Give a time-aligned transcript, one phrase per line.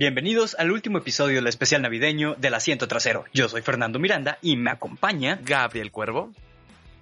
[0.00, 3.26] Bienvenidos al último episodio del especial navideño del asiento trasero.
[3.34, 6.32] Yo soy Fernando Miranda y me acompaña Gabriel Cuervo.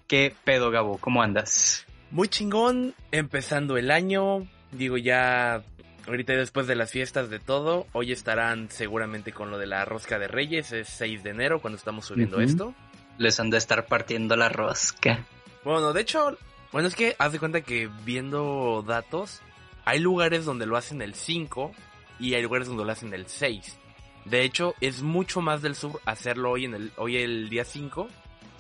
[0.09, 0.99] ¿Qué pedo, Gabo?
[0.99, 1.87] ¿Cómo andas?
[2.11, 4.49] Muy chingón, empezando el año.
[4.73, 5.63] Digo, ya
[6.09, 10.19] ahorita después de las fiestas de todo, hoy estarán seguramente con lo de la rosca
[10.19, 12.75] de Reyes, es 6 de enero cuando estamos subiendo esto.
[13.17, 15.25] Les han de estar partiendo la rosca.
[15.63, 16.37] Bueno, de hecho,
[16.73, 19.41] bueno, es que haz de cuenta que viendo datos,
[19.85, 21.73] hay lugares donde lo hacen el 5
[22.19, 23.79] y hay lugares donde lo hacen el 6.
[24.25, 28.09] De hecho, es mucho más del sur hacerlo hoy en el hoy el día 5,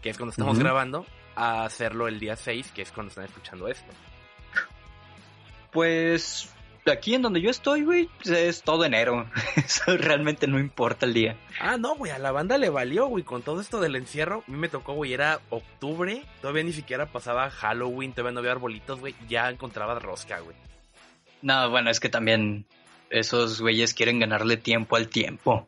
[0.01, 3.69] que es cuando estamos grabando, a hacerlo el día 6, que es cuando están escuchando
[3.69, 3.92] esto.
[5.70, 6.51] Pues
[6.91, 9.29] aquí en donde yo estoy, güey, es todo enero.
[9.56, 11.36] Eso realmente no importa el día.
[11.61, 14.45] Ah, no, güey, a la banda le valió, güey, con todo esto del encierro.
[14.47, 18.53] A mí me tocó, güey, era octubre, todavía ni siquiera pasaba Halloween, todavía no había
[18.53, 20.56] arbolitos, güey, ya encontraba rosca, güey.
[21.42, 22.67] No, bueno, es que también
[23.11, 25.67] esos güeyes quieren ganarle tiempo al tiempo.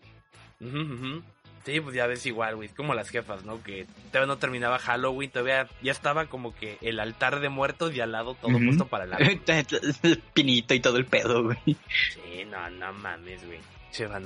[0.60, 1.22] Ujú.
[1.64, 3.62] Sí, pues ya ves igual, güey, como las jefas, ¿no?
[3.62, 8.00] Que todavía no terminaba Halloween, todavía ya estaba como que el altar de muertos y
[8.00, 8.64] al lado todo Ujú.
[8.64, 9.18] puesto para la...
[10.34, 11.58] Pinito y todo el pedo, güey.
[11.66, 13.58] Sí, no, no mames, güey.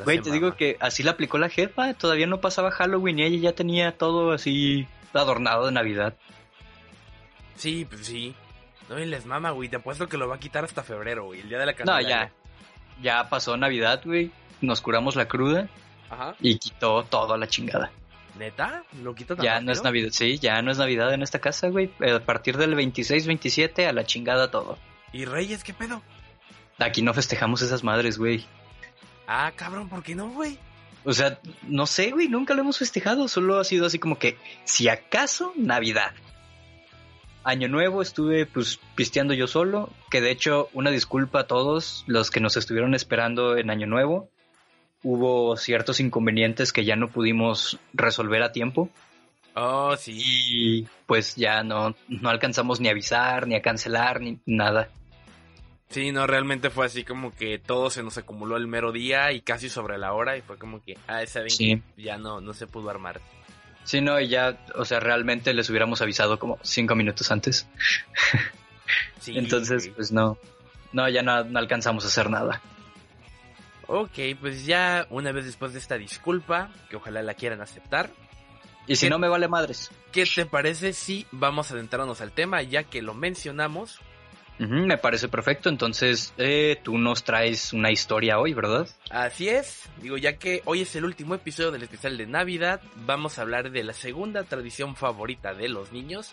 [0.04, 1.94] Güey, te digo que así la aplicó la jefa.
[1.94, 6.16] Todavía no pasaba Halloween y ella ya tenía todo así adornado de Navidad.
[7.56, 8.34] Sí, pues sí.
[8.88, 11.40] No, y les mama, güey, te apuesto que lo va a quitar hasta febrero, güey,
[11.40, 12.08] el día de la No, Candelaria.
[12.26, 12.32] ya.
[13.02, 14.30] Ya pasó Navidad, güey.
[14.60, 15.68] Nos curamos la cruda
[16.10, 16.34] Ajá.
[16.40, 17.90] y quitó todo a la chingada.
[18.38, 18.82] ¿Neta?
[19.02, 19.82] ¿Lo quita tan Ya no es?
[19.82, 21.90] Navidad, sí, ya no es Navidad en esta casa, güey.
[22.00, 24.78] A partir del 26-27 a la chingada todo.
[25.12, 26.02] ¿Y Reyes qué pedo?
[26.78, 28.44] Aquí no festejamos esas madres, güey.
[29.26, 30.58] Ah, cabrón, ¿por qué no, güey?
[31.04, 33.28] O sea, no sé, güey, nunca lo hemos festejado.
[33.28, 36.12] Solo ha sido así como que, si acaso, Navidad.
[37.44, 42.30] Año Nuevo estuve pues pisteando yo solo, que de hecho una disculpa a todos los
[42.30, 44.30] que nos estuvieron esperando en Año Nuevo.
[45.02, 48.88] Hubo ciertos inconvenientes que ya no pudimos resolver a tiempo
[49.54, 50.18] Oh, sí.
[50.24, 54.88] y pues ya no, no alcanzamos ni a avisar, ni a cancelar, ni nada.
[55.90, 59.42] Sí, no, realmente fue así como que todo se nos acumuló el mero día y
[59.42, 61.80] casi sobre la hora y fue como que, ah, esa vez Sí.
[61.98, 63.20] ya no, no se pudo armar.
[63.84, 67.68] Sí, no, y ya, o sea, realmente les hubiéramos avisado como cinco minutos antes.
[69.18, 70.36] Sí, Entonces, pues no,
[70.92, 72.60] no, ya no, no alcanzamos a hacer nada.
[73.86, 78.10] Ok, pues ya una vez después de esta disculpa, que ojalá la quieran aceptar,
[78.86, 79.90] Y si no, me vale madres.
[80.12, 84.00] ¿qué te parece si vamos a adentrarnos al tema ya que lo mencionamos?
[84.58, 85.68] Me parece perfecto.
[85.68, 88.88] Entonces, eh, tú nos traes una historia hoy, ¿verdad?
[89.10, 93.38] Así es, digo, ya que hoy es el último episodio del especial de Navidad, vamos
[93.38, 96.30] a hablar de la segunda tradición favorita de los niños.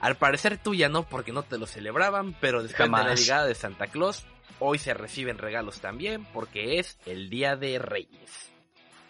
[0.00, 3.54] Al parecer tuya no, porque no te lo celebraban, pero después de la llegada de
[3.54, 4.24] Santa Claus,
[4.58, 8.50] hoy se reciben regalos también, porque es el Día de Reyes.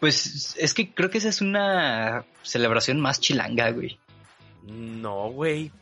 [0.00, 3.98] Pues es que creo que esa es una celebración más chilanga, güey.
[4.62, 5.72] No, güey.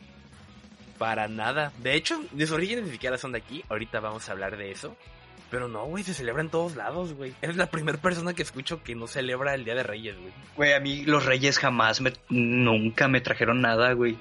[0.97, 1.71] Para nada.
[1.79, 3.63] De hecho, de sus orígenes ni siquiera son de aquí.
[3.69, 4.95] Ahorita vamos a hablar de eso.
[5.51, 7.33] Pero no, güey, se celebra en todos lados, güey.
[7.41, 10.33] Eres la primera persona que escucho que no celebra el Día de Reyes, güey.
[10.55, 14.17] Güey, a mí los reyes jamás me, nunca me trajeron nada, güey.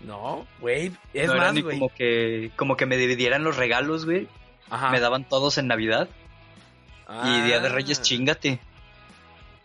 [0.00, 0.92] No, güey.
[1.12, 1.78] Es no más, güey.
[1.78, 4.28] como que, como que me dividieran los regalos, güey.
[4.70, 4.90] Ajá.
[4.90, 6.08] Me daban todos en Navidad.
[7.24, 7.72] Y Día de Ah.
[7.72, 8.58] Reyes, chingate.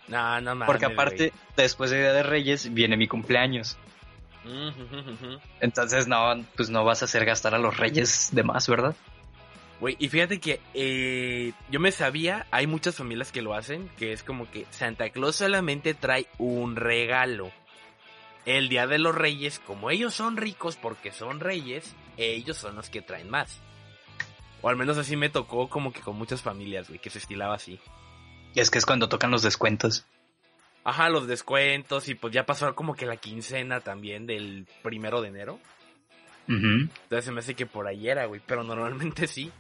[0.08, 0.66] No, no mames.
[0.68, 3.78] Porque aparte, después de Día de Reyes, viene mi cumpleaños.
[5.60, 8.96] Entonces, no, pues no vas a hacer gastar a los reyes de más, ¿verdad?
[9.80, 14.12] Güey, y fíjate que eh, yo me sabía, hay muchas familias que lo hacen, que
[14.12, 17.52] es como que Santa Claus solamente trae un regalo.
[18.46, 22.90] El Día de los Reyes, como ellos son ricos porque son reyes, ellos son los
[22.90, 23.60] que traen más.
[24.62, 27.56] O al menos así me tocó como que con muchas familias, güey, que se estilaba
[27.56, 27.80] así.
[28.56, 30.06] Es que es cuando tocan los descuentos.
[30.88, 35.28] Ajá, los descuentos y pues ya pasó como que la quincena también del primero de
[35.28, 35.60] enero.
[36.48, 38.40] Entonces se me hace que por ahí era, güey.
[38.46, 39.52] Pero normalmente sí.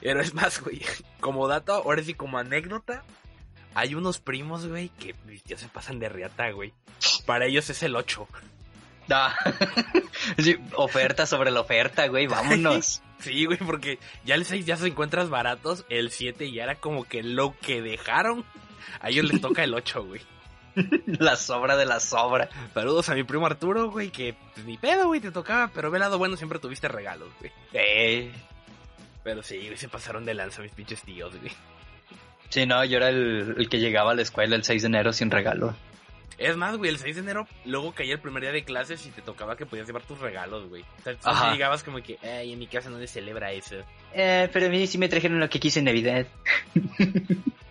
[0.00, 0.82] Pero es más, güey.
[1.20, 3.04] Como dato, ahora sí como anécdota.
[3.76, 5.14] Hay unos primos, güey, que
[5.46, 6.72] ya se pasan de riata, güey.
[7.24, 8.26] Para ellos es el 8.
[9.10, 9.36] Ah.
[10.38, 13.00] Sí, oferta sobre la oferta, güey, vámonos.
[13.20, 15.84] Sí, güey, porque ya el 6 ya se encuentras baratos.
[15.88, 18.44] El 7 ya era como que lo que dejaron.
[19.00, 20.20] A ellos les toca el 8, güey.
[21.06, 22.48] la sobra de la sobra.
[22.72, 25.70] Saludos a mi primo Arturo, güey, que pues, ni pedo, güey, te tocaba.
[25.74, 27.52] Pero ve lado bueno, siempre tuviste regalos, güey.
[27.72, 28.30] Eh.
[29.22, 31.52] Pero sí, güey, se pasaron de lanza mis pinches tíos, güey.
[32.50, 35.12] Sí, no, yo era el, el que llegaba a la escuela el 6 de enero
[35.12, 35.74] sin regalo.
[36.36, 39.10] Es más, güey, el 6 de enero luego caía el primer día de clases y
[39.10, 40.82] te tocaba que podías llevar tus regalos, güey.
[40.82, 43.76] O sea, tú llegabas como que, ay, en mi casa no se celebra eso.
[44.12, 46.26] Eh, pero a mí sí me trajeron lo que quise en Navidad.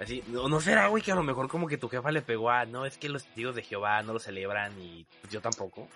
[0.00, 2.50] Así, no, no será, güey, que a lo mejor como que tu jefa le pegó
[2.50, 5.88] a, no, es que los testigos de Jehová no lo celebran y pues, yo tampoco.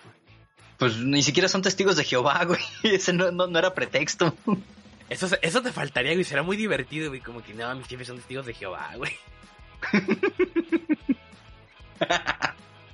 [0.77, 2.61] Pues ni siquiera son testigos de Jehová, güey.
[2.83, 4.35] Ese no, no, no era pretexto.
[5.09, 8.17] Eso, eso te faltaría, güey, será muy divertido, güey, como que no, mis jefes son
[8.17, 9.13] testigos de Jehová, güey.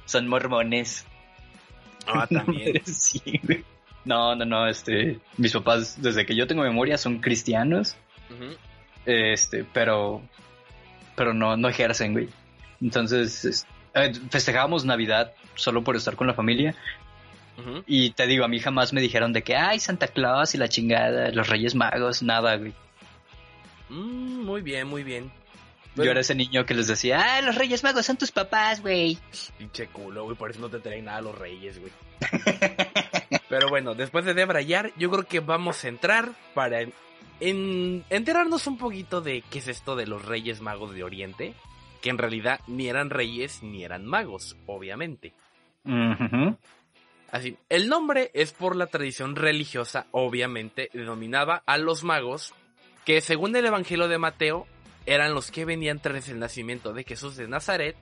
[0.05, 1.05] Son mormones.
[2.05, 2.81] Ah, también.
[2.85, 3.63] sí, güey.
[4.03, 7.95] No, no, no, este, mis papás, desde que yo tengo memoria, son cristianos,
[9.05, 10.23] este, pero,
[11.15, 12.29] pero no, no ejercen, güey.
[12.81, 16.75] Entonces, es- eh, festejábamos Navidad solo por estar con la familia,
[17.85, 20.67] y te digo, a mí jamás me dijeron de que, ay, Santa Claus y la
[20.67, 22.73] chingada, los Reyes Magos, nada, güey.
[23.89, 25.31] Mm, muy bien, muy bien.
[25.95, 29.19] Yo era ese niño que les decía, ah, los Reyes Magos son tus papás, güey.
[29.57, 31.91] Pinche culo, güey, por eso no te traen nada a los reyes, güey.
[33.49, 36.79] Pero bueno, después de debrayar, yo creo que vamos a entrar para
[37.41, 41.53] en- en- enterarnos un poquito de qué es esto de los reyes magos de Oriente,
[42.01, 45.33] que en realidad ni eran reyes ni eran magos, obviamente.
[47.31, 52.53] Así, el nombre es por la tradición religiosa, obviamente, denominaba a los magos,
[53.05, 54.67] que según el Evangelio de Mateo,
[55.05, 57.95] eran los que venían tras el nacimiento de Jesús de Nazaret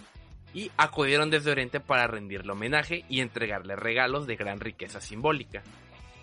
[0.54, 5.64] y acudieron desde Oriente para rendirle homenaje y entregarle regalos de gran riqueza simbólica,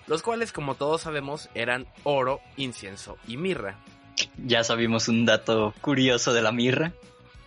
[0.06, 3.76] los cuales, como todos sabemos, eran oro, incienso y mirra.
[4.44, 6.92] Ya sabimos un dato curioso de la mirra.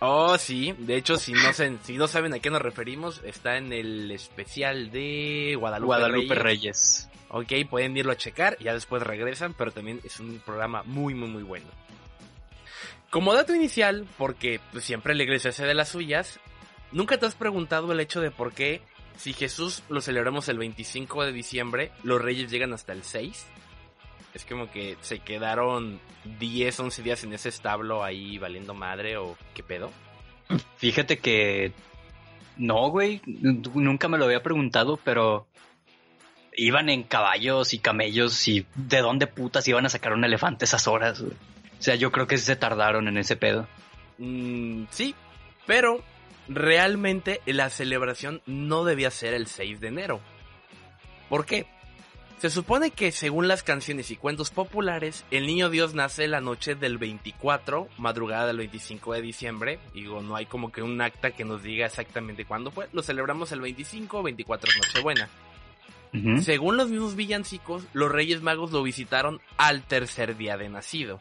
[0.02, 3.56] Oh, sí, de hecho, si no, se- si no saben a qué nos referimos, está
[3.58, 6.42] en el especial de Guadalupe, Guadalupe Reyes.
[6.42, 7.08] Reyes.
[7.28, 11.28] Ok, pueden irlo a checar, ya después regresan, pero también es un programa muy, muy,
[11.28, 11.66] muy bueno.
[13.10, 16.38] Como dato inicial, porque pues, siempre la iglesia hace de las suyas,
[16.92, 18.80] ¿nunca te has preguntado el hecho de por qué,
[19.16, 23.46] si Jesús lo celebramos el 25 de diciembre, los reyes llegan hasta el 6?
[24.34, 26.00] Es como que se quedaron
[26.38, 29.90] 10, 11 días en ese establo ahí valiendo madre o qué pedo.
[30.76, 31.72] Fíjate que
[32.56, 35.46] no, güey, nunca me lo había preguntado, pero
[36.56, 40.66] iban en caballos y camellos y de dónde putas iban a sacar un elefante a
[40.66, 41.32] esas horas, güey.
[41.32, 43.66] O sea, yo creo que se tardaron en ese pedo.
[44.18, 45.14] Mm, sí,
[45.66, 46.04] pero
[46.50, 50.20] realmente la celebración no debía ser el 6 de enero.
[51.28, 51.66] ¿Por qué?
[52.38, 56.74] Se supone que según las canciones y cuentos populares, el niño Dios nace la noche
[56.74, 59.78] del 24, madrugada del 25 de diciembre.
[59.92, 62.88] Digo, no hay como que un acta que nos diga exactamente cuándo fue.
[62.92, 65.28] Lo celebramos el 25, 24 es Nochebuena.
[66.14, 66.40] Ujú.
[66.40, 71.20] Según los mismos villancicos, los Reyes Magos lo visitaron al tercer día de nacido.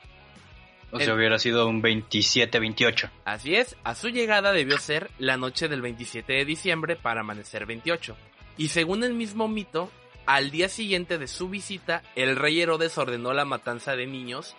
[0.91, 3.09] O sea, hubiera sido un 27, 28.
[3.25, 7.65] Así es, a su llegada debió ser la noche del 27 de diciembre para amanecer
[7.65, 8.15] 28.
[8.57, 9.91] Y según el mismo mito,
[10.25, 14.55] al día siguiente de su visita, el rey Herodes ordenó la matanza de niños,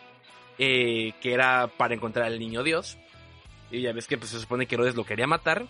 [0.59, 2.99] eh, que era para encontrar al niño Dios.
[3.71, 5.67] Y ya ves que pues, se supone que Herodes lo quería matar.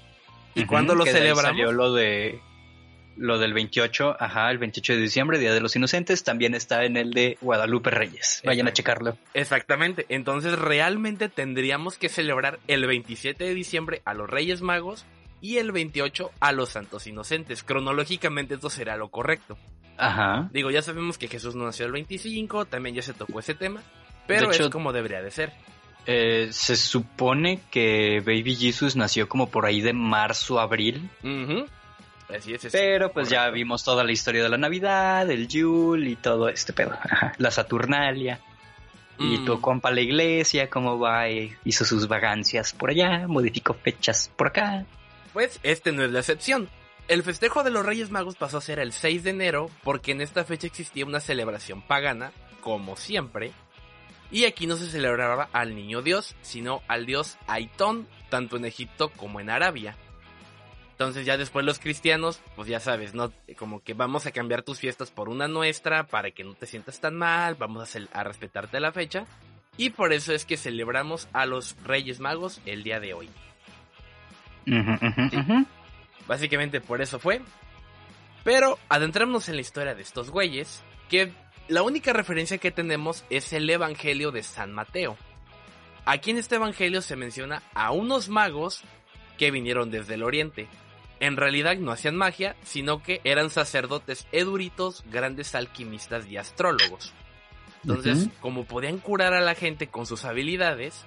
[0.55, 1.59] ¿Y Ujú, cuándo lo que de ahí celebramos?
[1.59, 2.41] Salió lo de
[3.17, 6.97] lo del 28, ajá, el 28 de diciembre, Día de los Inocentes, también está en
[6.97, 8.43] el de Guadalupe Reyes.
[8.45, 9.17] Vayan a checarlo.
[9.35, 15.05] Exactamente, entonces realmente tendríamos que celebrar el 27 de diciembre a los Reyes Magos
[15.43, 17.63] y el 28 a los Santos Inocentes.
[17.63, 19.59] Cronológicamente esto será lo correcto.
[19.97, 20.49] Ajá.
[20.53, 23.83] Digo, ya sabemos que Jesús no nació el 25, también ya se tocó ese tema,
[24.27, 25.53] pero De hecho- es como debería de ser.
[26.07, 31.11] Eh, se supone que Baby Jesus nació como por ahí de marzo, abril.
[31.23, 31.67] Ujú.
[32.35, 32.65] Así es.
[32.65, 36.49] es Pero pues ya vimos toda la historia de la Navidad, el Yule y todo
[36.49, 36.93] este pedo.
[36.93, 37.33] Ajá.
[37.39, 38.41] La Saturnalia.
[39.19, 43.75] Y Mm, tu compa la iglesia, cómo va, Eh, hizo sus vagancias por allá, modificó
[43.75, 44.87] fechas por acá.
[45.35, 46.71] Pues este no es la excepción.
[47.07, 50.21] El festejo de los Reyes Magos pasó a ser el 6 de enero porque en
[50.21, 53.53] esta fecha existía una celebración pagana, como siempre,
[54.31, 59.11] y aquí no se celebraba al niño Dios, sino al dios Aitón, tanto en Egipto
[59.11, 59.97] como en Arabia.
[61.01, 63.33] Entonces ya después los cristianos, pues ya sabes, ¿no?
[63.57, 67.01] Como que vamos a cambiar tus fiestas por una nuestra para que no te sientas
[67.01, 69.25] tan mal, vamos a, respetarte la fecha.
[69.79, 73.31] Y por eso es que celebramos a los Reyes Magos el día de hoy.
[76.29, 77.41] Básicamente por eso fue.
[78.45, 81.33] Pero adentrémonos en la historia de estos güeyes, que
[81.69, 85.17] la única referencia que tenemos es el Evangelio de San Mateo.
[86.05, 88.83] Aquí en este Evangelio se menciona a unos magos
[89.39, 90.69] que vinieron desde el Oriente.
[91.21, 97.13] En realidad no hacían magia, sino que eran sacerdotes eduritos, grandes alquimistas y astrólogos.
[97.83, 101.05] Entonces, como podían curar a la gente con sus habilidades,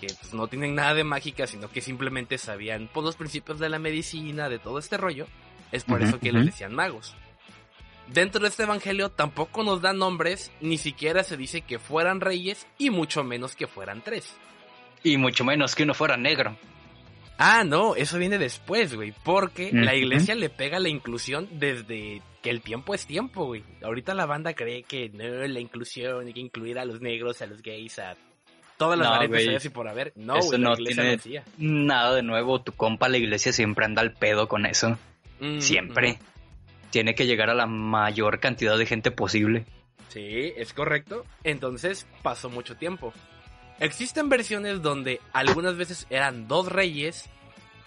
[0.00, 3.58] que pues, no tienen nada de mágica, sino que simplemente sabían por pues, los principios
[3.58, 5.26] de la medicina, de todo este rollo.
[5.72, 7.16] Es por eso que les decían magos.
[8.08, 12.66] Dentro de este evangelio tampoco nos dan nombres, ni siquiera se dice que fueran reyes
[12.78, 14.36] y mucho menos que fueran tres.
[15.02, 16.56] Y mucho menos que uno fuera negro.
[17.38, 22.50] Ah, no, eso viene después, güey, porque la iglesia le pega la inclusión desde que
[22.50, 23.64] el tiempo es tiempo, güey.
[23.82, 27.46] Ahorita la banda cree que no, la inclusión hay que incluir a los negros, a
[27.46, 28.14] los gays, a
[28.76, 30.12] todas las variantes y por haber.
[30.14, 31.18] No, güey, no tiene
[31.58, 32.60] nada de nuevo.
[32.60, 34.98] Tu compa la iglesia siempre anda al pedo con eso.
[35.40, 36.18] Mm, siempre.
[36.90, 39.64] Tiene que llegar a la mayor cantidad de gente posible.
[40.08, 41.24] Sí, es correcto.
[41.42, 43.12] Entonces pasó mucho tiempo.
[43.80, 47.28] Existen versiones donde algunas veces eran dos reyes,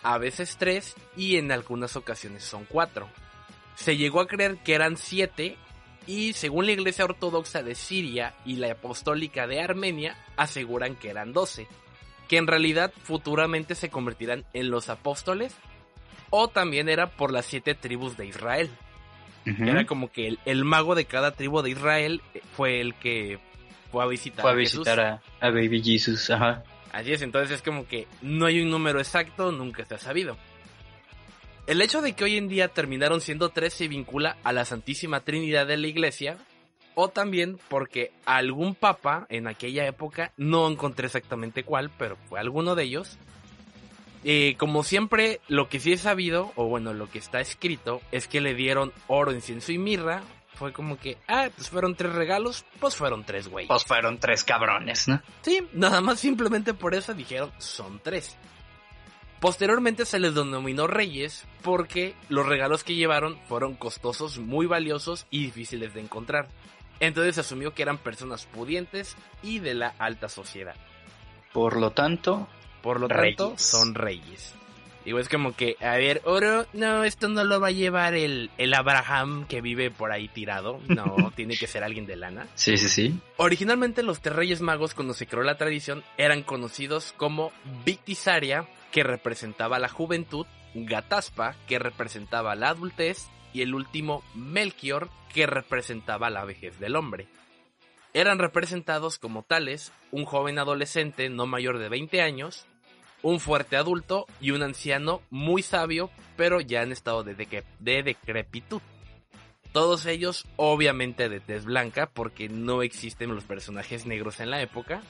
[0.03, 3.10] a veces tres y en algunas ocasiones son cuatro.
[3.75, 5.58] Se llegó a creer que eran siete
[6.06, 11.34] y según la Iglesia Ortodoxa de Siria y la Apostólica de Armenia aseguran que eran
[11.34, 11.67] doce,
[12.27, 15.53] que en realidad futuramente se convertirán en los apóstoles
[16.29, 18.70] o también era por las siete tribus de Israel.
[19.46, 22.22] Era como que el, mago de cada tribu de Israel
[22.58, 23.39] fue el que
[23.91, 26.63] fue a visitar fue a, visitar a, Baby Jesus, ajá.
[26.91, 30.38] Así es, entonces es como que no hay un número exacto, nunca se ha sabido.
[31.67, 35.20] El hecho de que hoy en día terminaron siendo tres se vincula a la Santísima
[35.20, 36.38] Trinidad de la Iglesia,
[36.96, 42.74] o también porque algún papa en aquella época, no encontré exactamente cuál, pero fue alguno
[42.74, 43.20] de ellos,
[44.24, 48.27] eh, como siempre, lo que sí he sabido, o bueno, lo que está escrito, es
[48.27, 50.24] que le dieron oro, incienso y mirra
[50.58, 53.68] fue como que, ah, pues fueron tres regalos, pues fueron tres, güey.
[53.68, 55.22] Pues fueron tres cabrones, ¿no?
[55.42, 58.38] Sí, nada más simplemente por eso dijeron, son tres.
[59.40, 65.46] Posteriormente se les denominó reyes porque los regalos que llevaron fueron costosos, muy valiosos y
[65.46, 66.48] difíciles de encontrar.
[67.00, 70.76] Entonces se asumió que eran personas pudientes y de la alta sociedad.
[71.54, 72.48] Por lo tanto,
[72.82, 74.56] por lo tanto, son reyes.
[75.08, 78.52] Digo, es como que, a ver, oro, no, esto no lo va a llevar el,
[78.58, 80.82] el Abraham que vive por ahí tirado.
[80.90, 82.46] No, tiene que ser alguien de lana.
[82.56, 83.18] Sí, sí, sí.
[83.38, 87.54] Originalmente los tres reyes magos, cuando se creó la tradición, eran conocidos como
[87.86, 95.48] Victisaria, que representaba la juventud, Gataspa, que representaba la adultez, y el último Melchior, que
[95.48, 97.30] representaba la vejez del hombre.
[98.14, 102.68] Eran representados como tales un joven adolescente no mayor de 20 años,
[103.22, 108.82] un fuerte adulto y un anciano muy sabio, pero ya en estado de, de decrepitud.
[109.72, 115.02] Todos ellos obviamente de tez blanca, porque no existen los personajes negros en la época.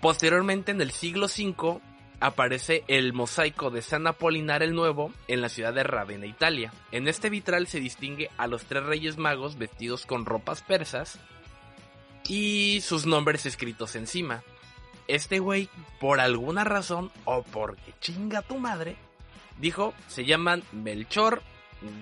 [0.00, 1.80] Posteriormente, en el siglo V,
[2.20, 6.72] aparece el mosaico de San Apolinar el Nuevo en la ciudad de Ravenna, Italia.
[6.92, 11.18] En este vitral se distingue a los tres reyes magos vestidos con ropas persas
[12.28, 14.42] y sus nombres escritos encima
[15.08, 15.68] este güey,
[16.00, 18.96] por alguna razón, o porque chinga tu madre,
[19.58, 21.42] dijo, se llaman Melchor,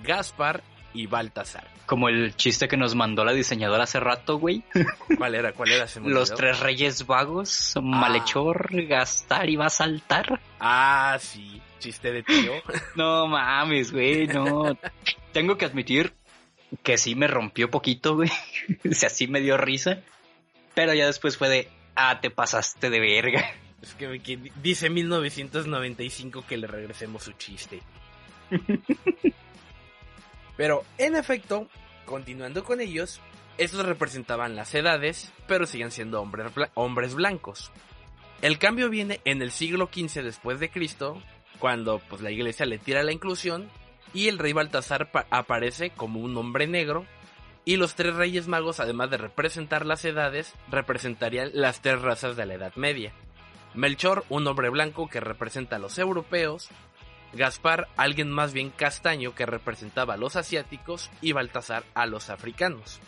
[0.03, 1.69] Gaspar y Baltasar.
[1.87, 4.63] Como el chiste que nos mandó la diseñadora hace rato, güey.
[5.19, 5.53] ¿Cuál era?
[5.53, 5.87] ¿Cuál era?
[6.03, 7.81] Los tres reyes vagos, ah.
[7.83, 10.41] Malhechor, Gastar y Basaltar.
[10.61, 12.53] Ah, sí, chiste de tío.
[12.97, 14.79] no mames, güey, no.
[15.33, 16.15] Tengo que admitir
[16.83, 18.31] que sí me rompió poquito, güey.
[18.91, 20.01] o sea, sí me dio risa.
[20.75, 23.45] Pero ya después fue de, Ah, te pasaste de verga.
[23.85, 27.83] Es que, dice 1995 que le regresemos su chiste.
[30.57, 31.69] pero, en efecto,
[32.07, 33.21] continuando con ellos,
[33.59, 37.73] estos representaban las edades, pero siguen siendo hombres, hombres blancos.
[38.41, 41.23] El cambio viene en el siglo XV después de Cristo,
[41.59, 43.69] cuando pues, la iglesia le tira la inclusión
[44.15, 47.07] y el rey Baltasar aparece como un hombre negro
[47.65, 52.47] y los tres reyes magos, además de representar las edades, representarían las tres razas de
[52.47, 53.13] la Edad Media.
[53.75, 56.69] Melchor, un hombre blanco que representa a los europeos,
[57.33, 63.01] Gaspar, alguien más bien castaño que representaba a los asiáticos, y Baltasar a los africanos.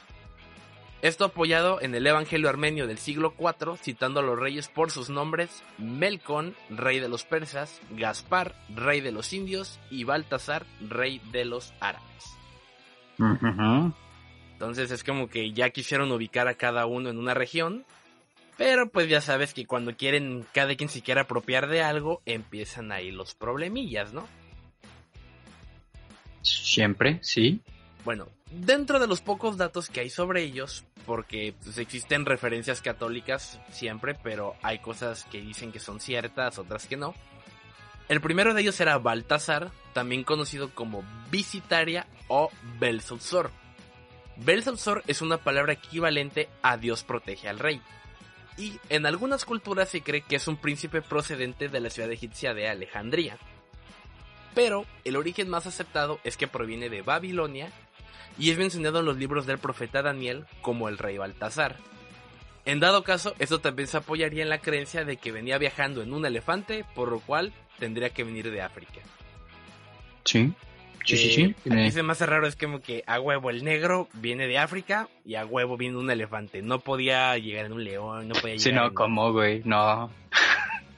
[1.03, 5.11] Esto apoyado en el Evangelio armenio del siglo IV, citando a los reyes por sus
[5.11, 11.45] nombres, Melcon, rey de los persas, Gaspar, rey de los indios, y Baltasar, rey de
[11.45, 12.37] los árabes.
[14.57, 17.85] Entonces es como que ya quisieron ubicar a cada uno en una región.
[18.57, 22.91] Pero pues ya sabes que cuando quieren cada quien se quiera apropiar de algo, empiezan
[22.91, 24.27] ahí los problemillas, ¿no?
[26.41, 27.61] Siempre, sí.
[28.03, 33.61] Bueno, dentro de los pocos datos que hay sobre ellos, porque pues, existen referencias católicas
[33.71, 37.15] siempre, pero hay cosas que dicen que son ciertas, otras que no.
[38.09, 43.51] El primero de ellos era Baltasar, también conocido como Visitaria o Belsuzor.
[44.37, 47.81] Belsazor es una palabra equivalente a Dios protege al rey.
[48.59, 52.55] y en algunas culturas se cree que es un príncipe procedente de la ciudad egipcia
[52.55, 53.37] de Alejandría.
[54.55, 57.71] Pero el origen más aceptado es que proviene de Babilonia
[58.39, 61.77] y es mencionado en los libros del profeta Daniel como el rey Baltasar.
[62.65, 66.15] En dado caso, esto también se apoyaría en la creencia de que venía viajando en
[66.15, 69.01] un elefante, por lo cual tendría que venir de África.
[70.25, 70.53] Sí.
[71.07, 71.55] Sí, sí, sí.
[71.65, 75.37] Lo que más raro es como que a huevo el negro viene de África y
[75.37, 76.63] a huevo viene un elefante.
[76.63, 78.95] No podía llegar en un león, no podía llegar Sí, no, en...
[78.95, 79.63] ¿cómo, güey?
[79.65, 80.11] No.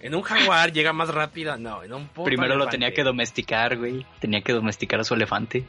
[0.01, 3.77] En un jaguar llega más rápido, no, en un puto Primero lo tenía que domesticar,
[3.77, 4.07] güey.
[4.21, 5.65] Tenía que domesticar a su elefante.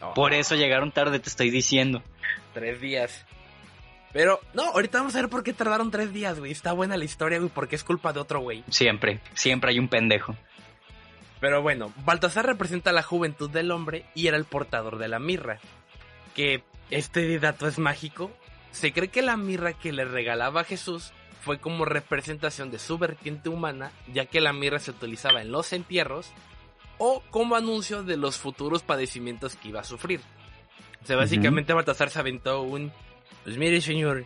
[0.00, 2.02] Oh, Por eso llegaron tarde, te estoy diciendo.
[2.54, 3.24] Tres días.
[4.12, 6.52] Pero, no, ahorita vamos a ver por qué tardaron tres días, güey.
[6.52, 8.64] Está buena la historia, güey, porque es culpa de otro güey.
[8.70, 10.36] Siempre, siempre hay un pendejo.
[11.44, 15.58] Pero bueno, Baltasar representa la juventud del hombre y era el portador de la mirra.
[16.34, 18.30] Que este dato es mágico.
[18.70, 22.96] Se cree que la mirra que le regalaba a Jesús fue como representación de su
[22.96, 26.32] vertiente humana, ya que la mirra se utilizaba en los entierros
[26.96, 30.22] o como anuncio de los futuros padecimientos que iba a sufrir.
[31.02, 32.90] O sea, básicamente Baltasar se aventó un...
[33.42, 34.24] Pues mire, señor,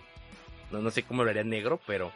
[0.70, 2.12] no, no sé cómo lo haría negro, pero...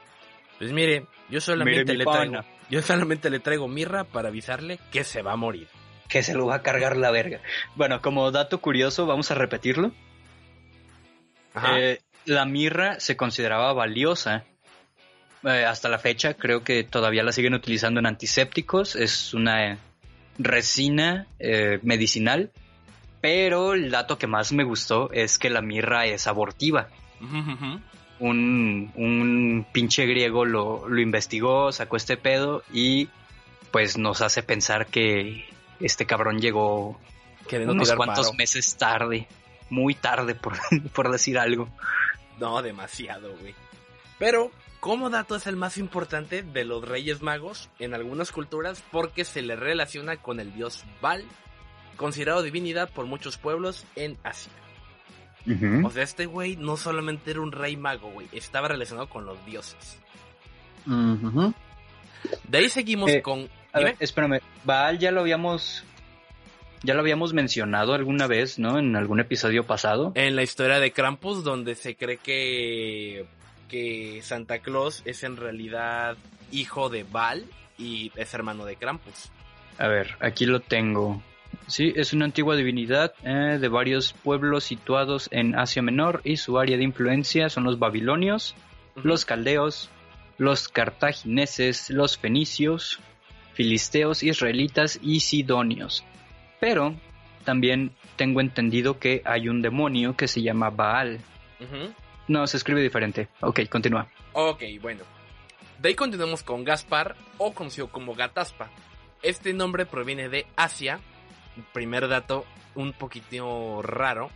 [0.59, 2.45] Pues mire, yo solamente Mire, mi le pana.
[2.73, 5.69] Yo solamente le traigo mirra para avisarle que se va a morir.
[6.09, 7.43] Que se lo va a cargar la verga.
[7.75, 9.93] Bueno, como dato curioso, vamos a repetirlo.
[11.53, 11.79] Ajá.
[11.79, 14.45] Eh, la mirra se consideraba valiosa.
[15.45, 18.97] Eh, hasta la fecha creo que todavía la siguen utilizando en antisépticos.
[18.97, 19.79] Es una eh,
[20.39, 22.53] resina eh, medicinal.
[23.21, 26.89] Pero el dato que más me gustó es que la mirra es abortiva.
[27.21, 27.81] Ujú.
[28.23, 33.09] Un, un pinche griego lo, lo investigó, sacó este pedo y
[33.73, 35.45] pues nos hace pensar que
[35.81, 37.01] este cabrón llegó
[37.49, 38.37] Queriendo unos cuantos paro.
[38.39, 39.27] meses tarde.
[39.71, 40.55] Muy tarde, por,
[40.95, 41.69] por decir algo.
[42.39, 43.57] No, demasiado, güey.
[44.21, 49.25] Pero, como dato es el más importante de los Reyes Magos en algunas culturas porque
[49.25, 51.25] se le relaciona con el dios Baal,
[51.97, 54.53] considerado divinidad por muchos pueblos en Asia.
[55.85, 59.45] O sea, este güey no solamente era un rey mago, güey, estaba relacionado con los
[59.45, 59.99] dioses.
[62.49, 63.49] De ahí seguimos Eh, con...
[63.73, 64.41] A ver, espérame.
[64.65, 65.85] Baal ya lo habíamos.
[66.85, 68.79] Ya lo habíamos mencionado alguna vez, ¿no?
[68.79, 70.13] En algún episodio pasado.
[70.15, 73.25] En la historia de Krampus, donde se cree que,
[73.69, 76.17] que Santa Claus es en realidad
[76.51, 77.45] hijo de Baal
[77.79, 79.31] y es hermano de Krampus.
[79.79, 81.23] A ver, aquí lo tengo.
[81.67, 86.59] Sí, es una antigua divinidad eh, de varios pueblos situados en Asia Menor y su
[86.59, 88.55] área de influencia son los babilonios,
[88.97, 89.89] los caldeos,
[90.39, 93.01] los cartagineses, los fenicios,
[93.55, 96.05] filisteos, israelitas y sidonios.
[96.61, 96.95] Pero
[97.45, 101.21] también tengo entendido que hay un demonio que se llama Baal.
[102.29, 103.29] No, se escribe diferente.
[103.41, 104.09] Ok, continúa.
[104.33, 105.05] Ok, bueno.
[105.81, 108.71] De ahí continuamos con Gaspar, o conocido como Gataspa.
[109.23, 111.01] Este nombre proviene de Asia.
[111.73, 114.31] Primer dato, un poquito raro.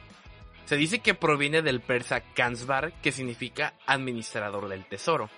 [0.65, 5.31] Se dice que proviene del persa Kansbar, que significa administrador del tesoro.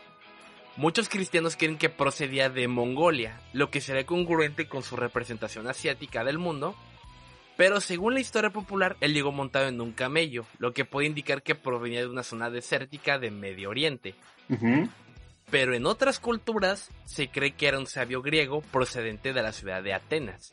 [0.76, 6.22] Muchos cristianos creen que procedía de Mongolia, lo que sería congruente con su representación asiática
[6.22, 6.76] del mundo,
[7.58, 11.42] pero según la historia popular, él llegó montado en un camello, lo que puede indicar
[11.42, 14.14] que provenía de una zona desértica de Medio Oriente.
[15.50, 19.82] Pero en otras culturas se cree que era un sabio griego procedente de la ciudad
[19.82, 20.52] de Atenas.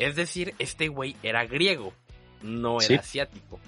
[0.00, 1.92] Es decir, este güey era griego,
[2.42, 2.94] no era Sí.
[2.94, 3.60] asiático.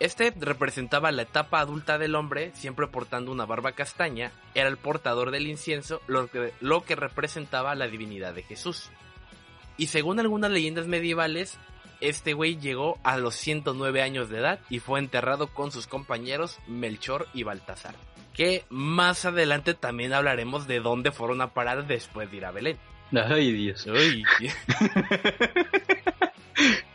[0.00, 5.30] Este representaba la etapa adulta del hombre, siempre portando una barba castaña, era el portador
[5.30, 8.90] del incienso, lo que, lo que representaba la divinidad de Jesús.
[9.78, 11.58] Y según algunas leyendas medievales,
[12.00, 16.58] este güey llegó a los 109 años de edad y fue enterrado con sus compañeros
[16.68, 17.94] Melchor y Baltasar.
[18.34, 22.78] Que más adelante también hablaremos de dónde fueron a parar después de ir a Belén.
[23.12, 23.86] Ay, Dios.
[23.86, 24.24] Uy.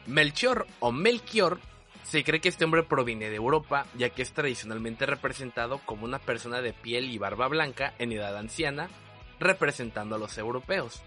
[0.07, 1.59] Melchor o Melchior
[2.03, 6.19] se cree que este hombre proviene de Europa, ya que es tradicionalmente representado como una
[6.19, 8.89] persona de piel y barba blanca en edad anciana,
[9.39, 11.01] representando a los europeos.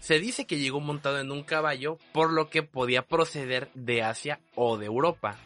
[0.00, 4.40] Se dice que llegó montado en un caballo, por lo que podía proceder de Asia
[4.54, 5.38] o de Europa.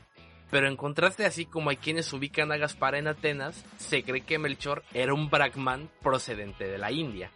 [0.50, 4.38] Pero en contraste, así como hay quienes ubican a Gaspar en Atenas, se cree que
[4.38, 7.30] Melchor era un brahman procedente de la India.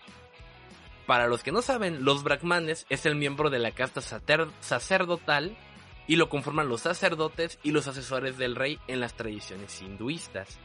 [1.06, 5.56] Para los que no saben, los brahmanes es el miembro de la casta sacer- sacerdotal
[6.06, 10.58] y lo conforman los sacerdotes y los asesores del rey en las tradiciones hinduistas.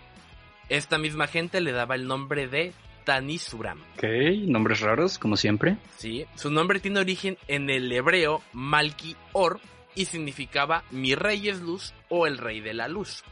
[0.69, 2.73] Esta misma gente le daba el nombre de
[3.05, 3.81] Tanisuram.
[3.95, 4.03] Ok,
[4.47, 5.77] nombres raros, como siempre.
[5.97, 6.25] ¿sí?
[6.35, 9.59] Su nombre tiene origen en el hebreo Malki Or
[9.95, 13.23] y significaba mi rey es luz o el rey de la luz.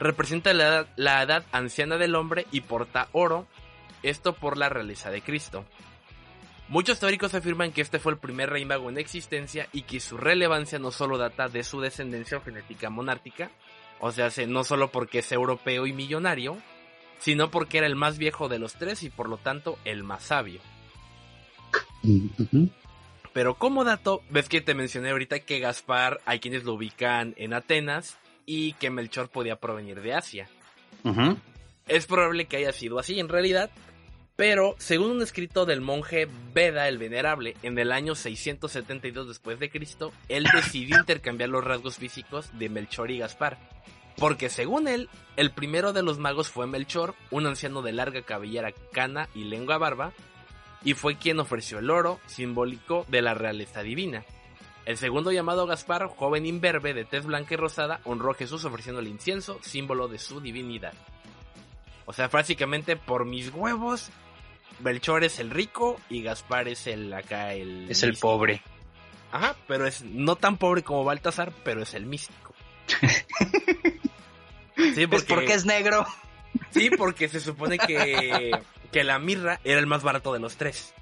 [0.00, 3.46] representa la edad, la edad anciana del hombre y porta oro,
[4.02, 5.64] esto por la realeza de Cristo.
[6.68, 10.16] Muchos teóricos afirman que este fue el primer rey mago en existencia y que su
[10.16, 13.50] relevancia no solo data de su descendencia o genética monárquica,
[14.00, 16.56] o sea, no solo porque es europeo y millonario,
[17.18, 20.24] sino porque era el más viejo de los tres y por lo tanto el más
[20.24, 20.60] sabio.
[23.32, 27.54] Pero como dato, ves que te mencioné ahorita que Gaspar hay quienes lo ubican en
[27.54, 30.48] Atenas y que Melchor podía provenir de Asia.
[31.86, 33.70] Es probable que haya sido así en realidad,
[34.42, 39.70] pero según un escrito del monje Beda el Venerable en el año 672 después de
[39.70, 43.56] Cristo, él decidió intercambiar los rasgos físicos de Melchor y Gaspar.
[44.16, 48.72] Porque según él, el primero de los magos fue Melchor, un anciano de larga cabellera
[48.92, 50.12] cana y lengua barba,
[50.82, 54.24] y fue quien ofreció el oro, simbólico de la realeza divina.
[54.86, 59.02] El segundo llamado Gaspar, joven imberbe de tez blanca y rosada, honró a Jesús ofreciendo
[59.02, 60.94] el incienso, símbolo de su divinidad.
[62.06, 64.10] O sea, básicamente por mis huevos,
[64.82, 68.62] Melchor es el rico y Gaspar es el acá el es el pobre.
[69.30, 72.54] Ajá, pero es no tan pobre como Baltasar, pero es el místico.
[74.94, 76.06] sí, porque, porque es negro.
[76.70, 78.52] Sí, porque se supone que
[78.92, 80.94] que la mirra era el más barato de los tres.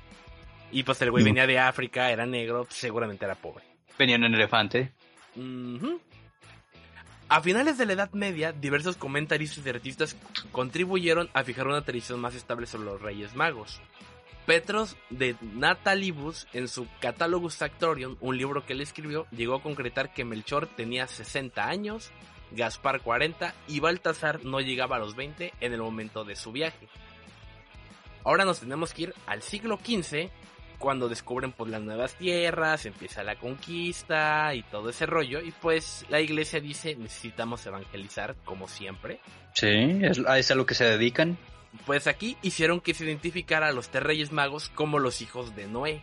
[0.73, 3.65] Y pues el güey venía de África, era negro, seguramente era pobre.
[3.99, 4.93] Venía en un elefante.
[7.31, 10.17] A finales de la Edad Media, diversos comentaristas y artistas
[10.51, 13.81] contribuyeron a fijar una tradición más estable sobre los Reyes Magos.
[14.47, 20.13] Petros de Natalibus, en su Catalogus Actorium, un libro que él escribió, llegó a concretar
[20.13, 22.11] que Melchor tenía 60 años,
[22.51, 26.89] Gaspar 40 y Baltasar no llegaba a los 20 en el momento de su viaje.
[28.25, 30.31] Ahora nos tenemos que ir al siglo XV,
[30.81, 35.41] cuando descubren pues las nuevas tierras, empieza la conquista y todo ese rollo.
[35.41, 39.21] Y pues la iglesia dice, necesitamos evangelizar como siempre.
[39.53, 41.37] Sí, es, a lo que se dedican.
[41.87, 45.69] Pues aquí hicieron que se identificara a los tres reyes magos como los hijos de
[45.69, 46.03] Noé,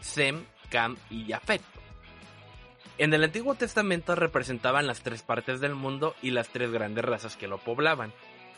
[0.00, 1.62] Sem, Cam y Jafet.
[2.98, 7.36] En el Antiguo Testamento representaban las tres partes del mundo y las tres grandes razas
[7.36, 8.12] que lo poblaban.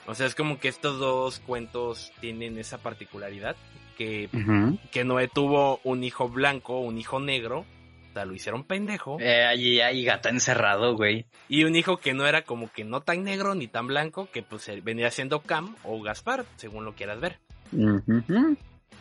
[0.06, 3.54] O sea, es como que estos dos cuentos tienen esa particularidad
[4.00, 4.30] que,
[4.90, 7.66] que Noé tuvo un hijo blanco, un hijo negro,
[8.08, 9.18] o sea, lo hicieron pendejo.
[9.20, 11.26] Eh, allí hay gata encerrado, güey.
[11.50, 14.42] Y un hijo que no era como que no tan negro ni tan blanco, que
[14.42, 17.40] pues venía siendo Cam o Gaspar, según lo quieras ver.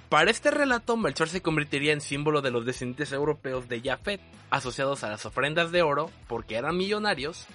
[0.10, 5.06] Para este relato, Melchor se convertiría en símbolo de los descendientes europeos de Jafet, asociados
[5.06, 7.48] a las ofrendas de oro, porque eran millonarios,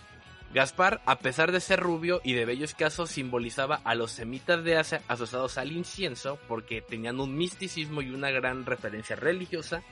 [0.55, 4.77] Gaspar, a pesar de ser rubio y de bello escaso, simbolizaba a los semitas de
[4.77, 9.83] Asia asociados al incienso porque tenían un misticismo y una gran referencia religiosa.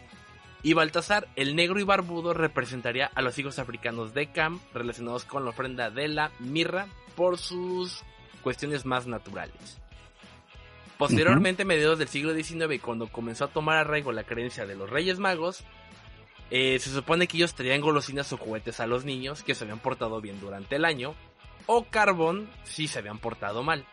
[0.62, 5.42] Y Baltasar, el negro y barbudo, representaría a los hijos africanos de Cam relacionados con
[5.42, 8.05] la ofrenda de la mirra por sus
[8.44, 9.81] cuestiones más naturales.
[10.96, 14.88] Posteriormente, a mediados del siglo XIX, cuando comenzó a tomar arraigo la creencia de los
[14.88, 15.64] Reyes Magos,
[16.54, 19.78] eh, se supone que ellos traían golosinas o juguetes a los niños que se habían
[19.78, 21.14] portado bien durante el año,
[21.64, 23.86] o carbón si se habían portado mal.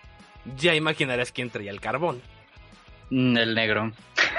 [0.58, 2.22] Ya imaginarás quién traía el carbón.
[3.12, 3.94] Mm, el negro.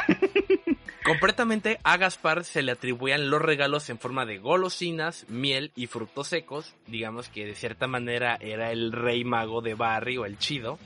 [1.02, 6.28] Completamente a Gaspar se le atribuían los regalos en forma de golosinas, miel y frutos
[6.28, 6.74] secos.
[6.86, 10.78] Digamos que de cierta manera era el rey mago de barrio, el chido.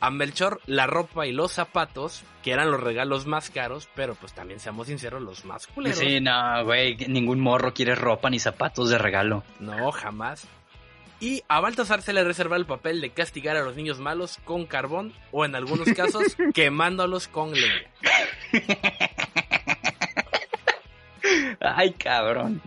[0.00, 4.32] A Melchor la ropa y los zapatos, que eran los regalos más caros, pero pues
[4.32, 5.98] también seamos sinceros, los más culeros.
[5.98, 9.44] Sí, no, güey, ningún morro quiere ropa ni zapatos de regalo.
[9.58, 10.48] No, jamás.
[11.20, 14.64] Y a Baltasar se le reserva el papel de castigar a los niños malos con
[14.64, 17.90] carbón o en algunos casos quemándolos con leña.
[21.60, 22.62] Ay, cabrón.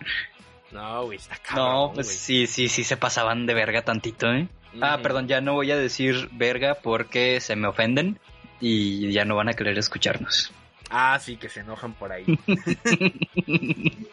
[0.71, 1.65] No, güey, está cabrón.
[1.65, 4.47] No, pues sí, sí, sí se pasaban de verga tantito, ¿eh?
[4.81, 8.19] Ah, perdón, ya no voy a decir verga porque se me ofenden
[8.59, 10.51] y ya no van a querer escucharnos.
[10.89, 12.25] Ah, sí, que se enojan por ahí.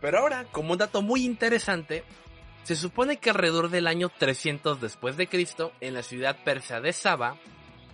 [0.00, 2.04] Pero ahora, como un dato muy interesante,
[2.64, 6.92] se supone que alrededor del año 300 después de Cristo, en la ciudad persa de
[6.92, 7.36] Saba,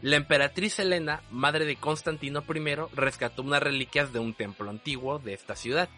[0.02, 5.34] la emperatriz Helena, madre de Constantino I, rescató unas reliquias de un templo antiguo de
[5.34, 5.88] esta ciudad.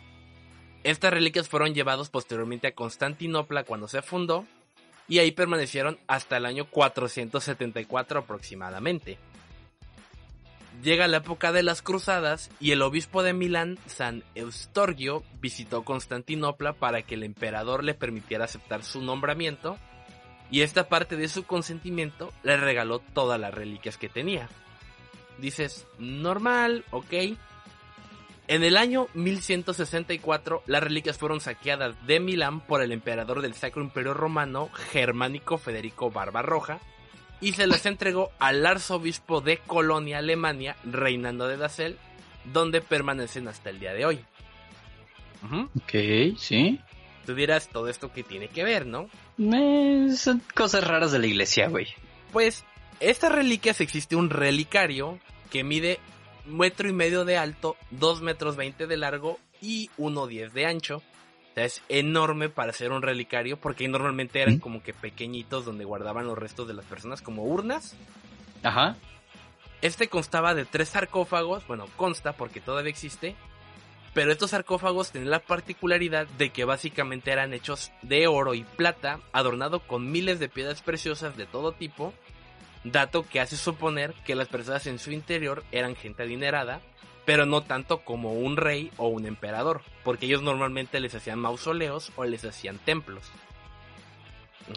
[0.82, 4.46] Estas reliquias fueron llevadas posteriormente a Constantinopla cuando se fundó
[5.10, 9.18] y ahí permanecieron hasta el año 474 aproximadamente.
[10.84, 16.74] Llega la época de las cruzadas y el obispo de Milán, San Eustorgio, visitó Constantinopla
[16.74, 19.76] para que el emperador le permitiera aceptar su nombramiento
[20.48, 24.48] y esta parte de su consentimiento le regaló todas las reliquias que tenía.
[25.38, 27.12] Dices, normal, ok.
[28.50, 33.80] En el año 1164, las reliquias fueron saqueadas de Milán por el emperador del Sacro
[33.80, 36.80] Imperio Romano, Germánico Federico Barbarroja,
[37.40, 41.96] y se las entregó al arzobispo de Colonia, Alemania, Reinando de Dassel,
[42.52, 44.18] donde permanecen hasta el día de hoy.
[45.76, 46.80] Ok, sí.
[47.26, 49.08] Tú dirás todo esto que tiene que ver, ¿no?
[50.16, 51.86] son cosas raras de la iglesia, güey.
[52.32, 52.64] Pues,
[52.98, 55.20] estas reliquias existe un relicario
[55.52, 56.00] que mide
[56.50, 60.96] metro y medio de alto, dos metros veinte de largo y 1.10 de ancho.
[60.98, 65.84] O sea, es enorme para ser un relicario porque normalmente eran como que pequeñitos donde
[65.84, 67.96] guardaban los restos de las personas como urnas.
[68.62, 68.96] Ajá.
[69.82, 73.34] Este constaba de tres sarcófagos, bueno, consta porque todavía existe,
[74.12, 79.20] pero estos sarcófagos tenían la particularidad de que básicamente eran hechos de oro y plata,
[79.32, 82.12] adornado con miles de piedras preciosas de todo tipo,
[82.84, 86.80] dato que hace suponer que las personas en su interior eran gente adinerada,
[87.24, 92.12] pero no tanto como un rey o un emperador, porque ellos normalmente les hacían mausoleos
[92.16, 93.30] o les hacían templos.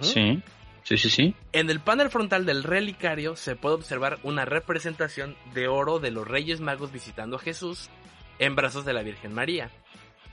[0.02, 0.42] Sí.
[0.84, 1.36] Sí, sí, sí.
[1.54, 6.28] En el panel frontal del relicario se puede observar una representación de oro de los
[6.28, 7.89] Reyes Magos visitando a Jesús
[8.38, 9.72] en brazos de la Virgen María.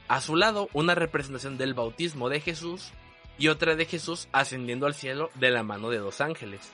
[0.09, 2.91] A su lado, una representación del bautismo de Jesús
[3.39, 6.73] y otra de Jesús ascendiendo al cielo de la mano de dos ángeles.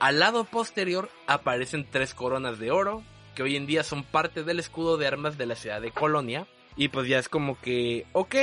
[0.00, 3.02] Al lado posterior aparecen tres coronas de oro,
[3.34, 6.46] que hoy en día son parte del escudo de armas de la ciudad de Colonia.
[6.76, 8.34] Y pues ya es como que, ok,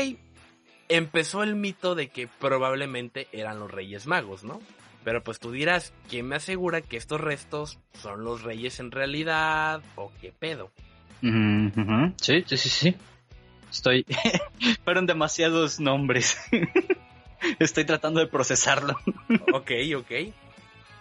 [0.90, 4.60] empezó el mito de que probablemente eran los Reyes Magos, ¿no?
[5.06, 9.82] Pero pues tú dirás, ¿quién me asegura que estos restos son los reyes en realidad?
[9.96, 10.72] ¿O qué pedo?
[12.22, 12.96] Sí, sí, sí, sí.
[13.72, 14.06] Estoy...
[14.84, 16.38] Fueron demasiados nombres.
[17.60, 18.98] Estoy tratando de procesarlo.
[19.54, 20.12] ok, ok.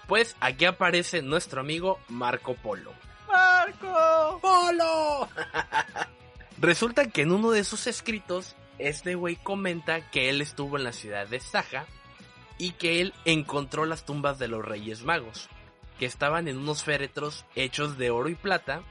[0.06, 2.92] Pues aquí aparece nuestro amigo Marco Polo.
[3.28, 4.38] ¡Marco!
[4.40, 5.28] ¡Polo!
[6.58, 10.92] Resulta que en uno de sus escritos este güey comenta que él estuvo en la
[10.92, 11.86] ciudad de Saja
[12.58, 15.48] y que él encontró las tumbas de los Reyes Magos,
[15.98, 18.82] que estaban en unos féretros hechos de oro y plata,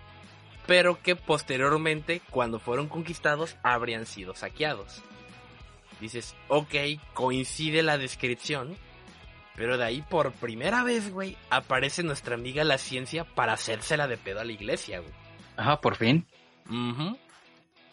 [0.65, 5.02] pero que posteriormente, cuando fueron conquistados, habrían sido saqueados.
[5.99, 6.76] Dices, ok,
[7.13, 8.78] coincide la descripción,
[9.56, 14.18] pero de ahí por primera vez, güey, aparece nuestra amiga la ciencia para hacérsela de
[14.18, 15.13] pedo a la iglesia, güey.
[15.58, 16.26] Ajá, por fin.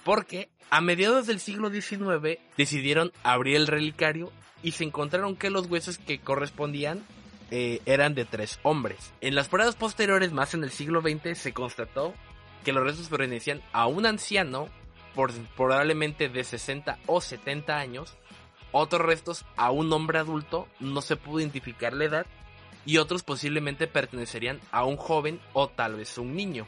[0.04, 5.66] Porque a mediados del siglo XIX decidieron abrir el relicario y se encontraron que los
[5.66, 7.04] huesos que correspondían
[7.50, 9.12] eh, eran de tres hombres.
[9.20, 12.14] En las pruebas posteriores, más en el siglo XX, se constató
[12.64, 14.68] que los restos pertenecían a un anciano,
[15.14, 18.16] por, probablemente de 60 o 70 años,
[18.72, 22.26] otros restos a un hombre adulto, no se pudo identificar la edad,
[22.86, 26.66] y otros posiblemente pertenecerían a un joven o tal vez un niño.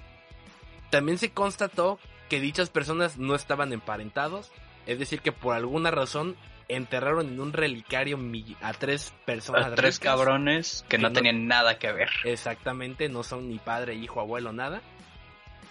[0.91, 4.51] También se constató que dichas personas no estaban emparentados,
[4.87, 6.37] es decir, que por alguna razón
[6.69, 8.19] enterraron en un relicario
[8.61, 9.73] a tres personas.
[9.73, 12.11] A tres cabrones que, no, tenían nada que ver.
[12.25, 14.83] Exactamente, no son ni padre, hijo, abuelo, nada.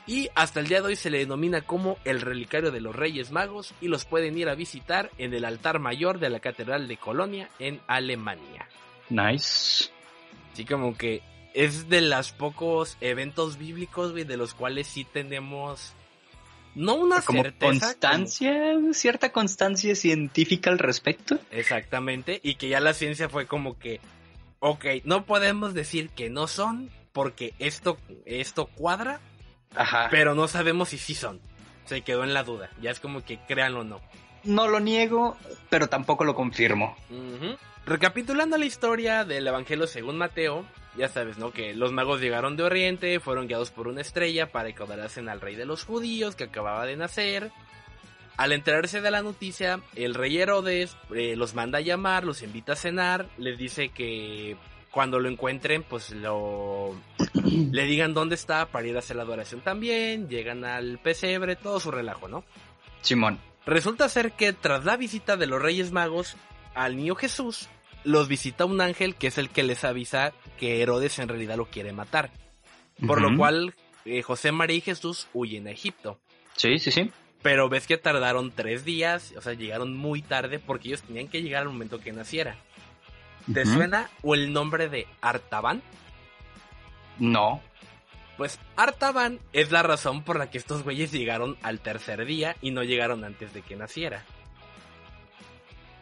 [0.08, 3.32] Y hasta el día de hoy se le denomina como el relicario de los Reyes
[3.32, 6.98] Magos y los pueden ir a visitar en el altar mayor de la Catedral de
[6.98, 8.68] Colonia en Alemania.
[9.10, 9.90] Nice.
[10.54, 11.22] Así como que
[11.54, 15.94] es de los pocos eventos bíblicos, de los cuales sí tenemos
[16.76, 21.38] no una como constancia, cierta constancia científica al respecto.
[21.52, 24.00] Exactamente, y que ya la ciencia fue como que,
[24.60, 29.20] ok, no podemos decir que no son porque esto, esto cuadra,
[29.76, 30.08] Ajá.
[30.12, 31.40] pero no sabemos si sí son.
[31.86, 34.02] Se quedó en la duda, ya es como que créanlo o no.
[34.44, 35.38] No lo niego,
[35.70, 36.96] pero tampoco lo confirmo.
[37.86, 41.52] Recapitulando la historia del Evangelio según Mateo, ya sabes, ¿no?
[41.52, 45.42] Que los magos llegaron de Oriente, fueron guiados por una estrella para que adorasen al
[45.42, 47.52] rey de los judíos que acababa de nacer.
[48.38, 52.74] Al enterarse de la noticia, el rey Herodes eh, los manda a llamar, los invita
[52.74, 54.58] a cenar, les dice que
[54.92, 56.96] cuando lo encuentren, pues lo
[57.44, 61.80] le digan dónde está para ir a hacer la adoración también, llegan al pesebre, todo
[61.80, 62.44] su relajo, ¿no?
[63.02, 63.40] Simón.
[63.66, 66.36] Resulta ser que tras la visita de los Reyes Magos
[66.74, 67.70] al niño Jesús,
[68.04, 71.66] los visita un ángel que es el que les avisa que Herodes en realidad lo
[71.66, 72.32] quiere matar.
[73.06, 73.74] Por lo cual
[74.06, 76.20] eh, José, María y Jesús huyen a Egipto.
[76.56, 77.12] Sí, sí, sí.
[77.42, 81.42] Pero ves que tardaron tres días, o sea, llegaron muy tarde porque ellos tenían que
[81.42, 82.58] llegar al momento que naciera.
[83.52, 85.82] ¿Te suena o el nombre de Artaban?
[87.20, 87.62] No.
[88.38, 92.72] Pues Artaban es la razón por la que estos güeyes llegaron al tercer día y
[92.72, 94.24] no llegaron antes de que naciera.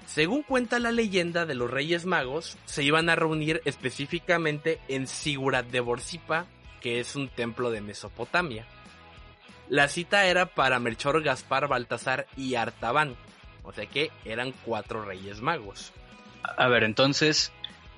[0.06, 5.68] Según cuenta la leyenda de los Reyes Magos, se iban a reunir específicamente en Sigurat
[5.68, 6.48] de Borsipa,
[6.82, 8.66] que es un templo de Mesopotamia.
[9.68, 13.16] La cita era para Melchor, Gaspar, Baltasar y Artaban.
[13.62, 15.94] O sea que eran cuatro reyes magos.
[16.44, 17.52] A ver, entonces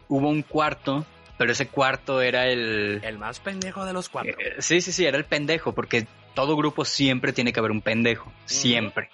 [0.07, 1.05] hubo un cuarto,
[1.37, 3.01] pero ese cuarto era el...
[3.03, 4.33] El más pendejo de los cuatro.
[4.39, 7.81] Eh, sí, sí, sí, era el pendejo, porque todo grupo siempre tiene que haber un
[7.81, 8.31] pendejo.
[8.45, 9.09] Siempre.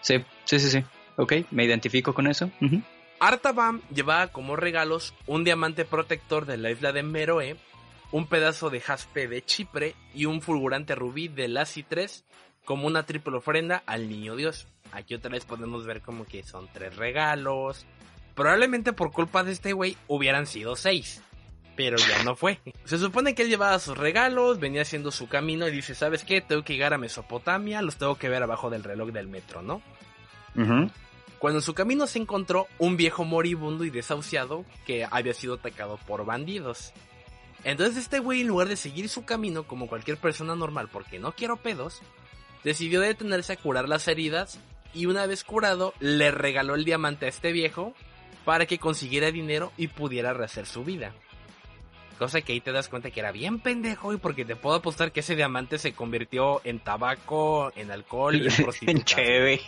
[0.00, 0.84] Sí, sí, sí, sí.
[1.16, 2.50] Ok, me identifico con eso.
[2.60, 2.82] Ujú.
[3.20, 7.56] Artaban llevaba como regalos un diamante protector de la isla de Meroe,
[8.10, 12.24] un pedazo de jaspe de Chipre y un fulgurante rubí de Lassi 3
[12.64, 14.66] como una triple ofrenda al niño Dios.
[14.92, 17.86] Aquí otra vez podemos ver como que son tres regalos.
[18.34, 21.22] Probablemente por culpa de este güey hubieran sido seis.
[21.76, 22.60] Pero ya no fue.
[22.84, 26.40] Se supone que él llevaba sus regalos, venía haciendo su camino y dice, ¿sabes qué?
[26.40, 29.82] Tengo que llegar a Mesopotamia, los tengo que ver abajo del reloj del metro, ¿no?
[31.38, 35.98] Cuando en su camino se encontró un viejo moribundo y desahuciado que había sido atacado
[36.06, 36.92] por bandidos.
[37.64, 41.32] Entonces este güey en lugar de seguir su camino como cualquier persona normal porque no
[41.32, 42.02] quiero pedos,
[42.62, 44.58] decidió detenerse a curar las heridas
[44.92, 47.94] y una vez curado le regaló el diamante a este viejo
[48.44, 51.12] para que consiguiera dinero y pudiera rehacer su vida.
[52.18, 55.10] Cosa que ahí te das cuenta que era bien pendejo y porque te puedo apostar
[55.10, 59.04] que ese diamante se convirtió en tabaco, en alcohol y en En prostitutas.
[59.04, 59.60] cheve.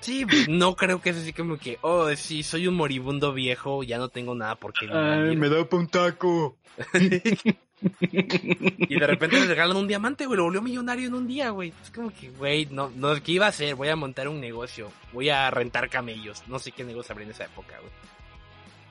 [0.00, 3.98] Sí, no creo que es así como que, oh, sí, soy un moribundo viejo, ya
[3.98, 5.50] no tengo nada por qué vivir.
[5.50, 6.56] da pa' un taco.
[8.00, 11.72] Y de repente le regalan un diamante, güey, lo volvió millonario en un día, güey.
[11.82, 13.74] Es como que, güey, no, no, ¿qué iba a hacer?
[13.74, 17.32] Voy a montar un negocio, voy a rentar camellos, no sé qué negocio habría en
[17.32, 17.92] esa época, güey.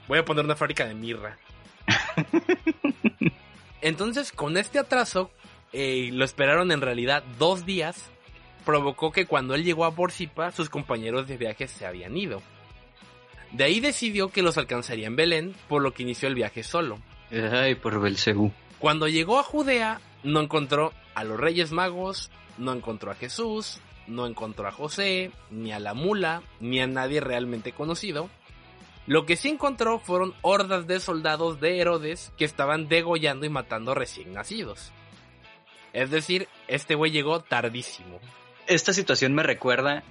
[0.08, 1.38] Voy a poner una fábrica de mirra.
[3.82, 5.32] Entonces, con este atraso,
[5.72, 8.10] eh, lo esperaron en realidad dos días,
[8.66, 12.42] provocó que cuando él llegó a Borsipa, sus compañeros de viaje se habían ido.
[13.52, 17.00] De ahí decidió que los alcanzaría en Belén, por lo que inició el viaje solo.
[17.32, 18.52] Ay, por Belcebú.
[18.80, 24.26] Cuando llegó a Judea, no encontró a los Reyes Magos, no encontró a Jesús, no
[24.26, 28.30] encontró a José, ni a la mula, ni a nadie realmente conocido.
[29.06, 33.96] Lo que sí encontró fueron hordas de soldados de Herodes que estaban degollando y matando
[33.96, 34.92] recién nacidos.
[35.94, 38.20] Es decir, este güey llegó tardísimo.
[38.68, 40.04] Esta situación me recuerda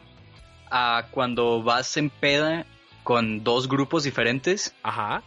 [0.70, 2.66] a cuando vas en peda
[3.04, 5.22] con dos grupos diferentes Ajá.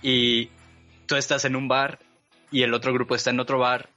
[0.00, 0.50] y
[1.06, 1.98] tú estás en un bar
[2.50, 3.88] y el otro grupo está en otro bar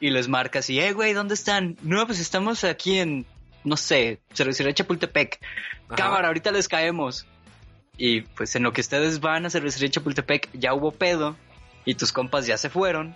[0.00, 1.76] y les marcas y, eh, güey, ¿dónde están?
[1.82, 3.26] No, pues estamos aquí en,
[3.64, 5.38] no sé, Cervecería Chapultepec.
[5.86, 5.96] Ajá.
[5.96, 7.26] Cámara, ahorita les caemos.
[7.98, 11.36] Y pues en lo que ustedes van a Cervecería Chapultepec ya hubo pedo
[11.84, 13.14] y tus compas ya se fueron,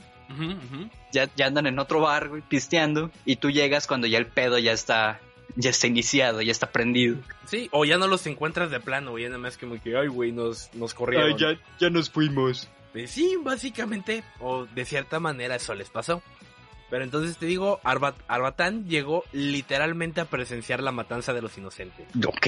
[1.13, 4.59] ya, ya andan en otro bar, güey, pisteando y tú llegas cuando ya el pedo
[4.59, 5.21] ya está,
[5.57, 7.17] ya está iniciado, ya está prendido.
[7.47, 10.33] Sí, o ya no los encuentras de plano, güey, nada más como que, ay, güey,
[10.33, 11.37] nos, nos corrieron.
[11.39, 12.69] ya nos fuimos.
[12.95, 16.23] Pues sí, básicamente, o de cierta manera eso les pasó.
[16.91, 22.07] Pero entonces te digo, Arbat Arbatán llegó literalmente a presenciar la matanza de los inocentes.
[22.25, 22.47] Ok.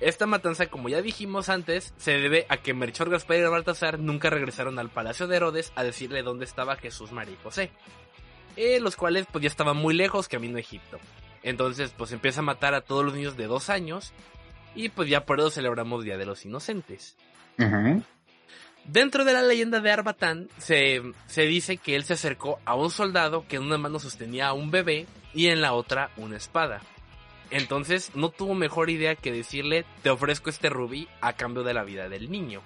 [0.00, 4.28] Esta matanza, como ya dijimos antes, se debe a que Melchor, Gaspar y Baltasar nunca
[4.28, 7.70] regresaron al palacio de Herodes a decirle dónde estaba Jesús, María y José.
[8.56, 10.98] Eh, los cuales pues ya estaban muy lejos camino a Egipto.
[11.42, 14.12] Entonces pues empieza a matar a todos los niños de dos años
[14.74, 17.16] y pues ya por eso celebramos Día de los Inocentes.
[18.84, 22.90] Dentro de la leyenda de Arbatán se, se dice que él se acercó a un
[22.90, 26.80] soldado que en una mano sostenía a un bebé y en la otra una espada.
[27.50, 31.84] Entonces no tuvo mejor idea que decirle te ofrezco este rubí a cambio de la
[31.84, 32.62] vida del niño.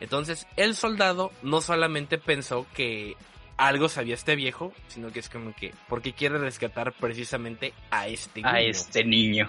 [0.00, 3.16] Entonces el soldado no solamente pensó que
[3.56, 8.40] algo sabía este viejo, sino que es como que porque quiere rescatar precisamente a este
[8.40, 8.54] niño.
[8.54, 9.48] A este niño.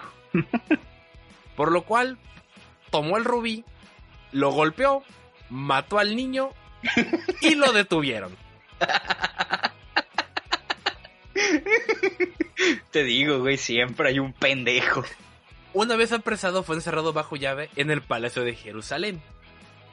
[1.56, 2.18] Por lo cual
[2.90, 3.64] tomó el rubí,
[4.32, 5.02] lo golpeó,
[5.54, 6.50] mató al niño
[7.40, 8.36] y lo detuvieron.
[12.90, 15.04] Te digo, güey, siempre hay un pendejo.
[15.72, 19.20] Una vez apresado fue encerrado bajo llave en el Palacio de Jerusalén.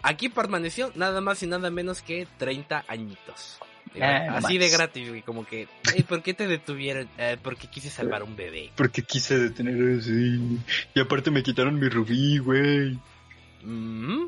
[0.04, 3.60] Aquí permaneció nada más y nada menos que 30 añitos.
[4.00, 4.60] Ah, Así más.
[4.60, 7.10] de gratis, güey, como que, "Ey, ¿por qué te detuvieron?
[7.18, 8.72] "Eh, porque quise salvar a un bebé.
[8.76, 10.60] Porque quise detener así.
[10.96, 12.98] Y aparte me quitaron mi rubí, güey.
[13.64, 14.28] Mm.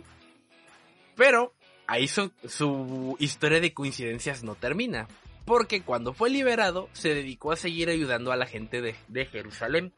[1.16, 1.54] Pero
[1.88, 5.08] ahí su, su historia de coincidencias no termina.
[5.46, 9.94] Porque cuando fue liberado, se dedicó a seguir ayudando a la gente de, de Jerusalén.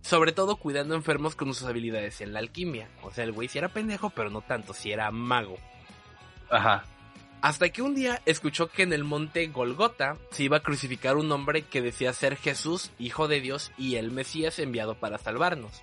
[0.00, 2.88] Sobre todo cuidando enfermos con sus habilidades en la alquimia.
[3.02, 5.56] O sea, el güey sí era pendejo, pero no tanto, sí era mago.
[6.48, 6.84] Ajá.
[7.42, 11.30] Hasta que un día escuchó que en el monte Golgota se iba a crucificar un
[11.32, 15.82] hombre que decía ser Jesús, hijo de Dios y el Mesías enviado para salvarnos.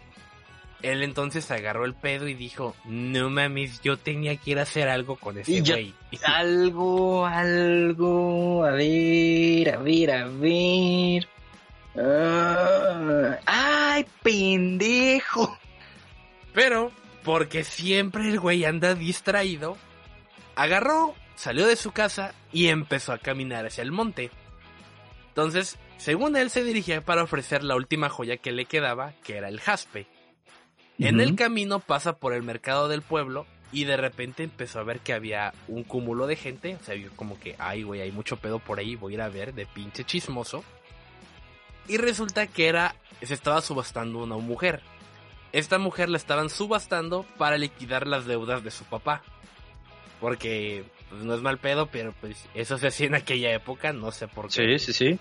[0.83, 4.89] Él entonces agarró el pedo y dijo, no mames, yo tenía que ir a hacer
[4.89, 5.93] algo con ese güey.
[6.25, 11.27] algo, algo, a ver, a ver, a ver.
[11.95, 15.57] Ah, ¡Ay, pendejo!
[16.53, 16.91] Pero,
[17.23, 19.77] porque siempre el güey anda distraído,
[20.55, 24.31] agarró, salió de su casa y empezó a caminar hacia el monte.
[25.29, 29.47] Entonces, según él se dirigía para ofrecer la última joya que le quedaba, que era
[29.47, 30.07] el jaspe.
[30.99, 34.99] En el camino pasa por el mercado del pueblo y de repente empezó a ver
[34.99, 36.77] que había un cúmulo de gente.
[36.79, 39.21] O sea, vio como que, ay, güey, hay mucho pedo por ahí, voy a ir
[39.21, 40.63] a ver de pinche chismoso.
[41.87, 44.81] Y resulta que era, se estaba subastando una mujer.
[45.51, 49.23] Esta mujer la estaban subastando para liquidar las deudas de su papá.
[50.21, 54.11] Porque pues, no es mal pedo, pero pues eso se hacía en aquella época, no
[54.11, 54.77] sé por qué.
[54.77, 55.19] Sí, sí, sí.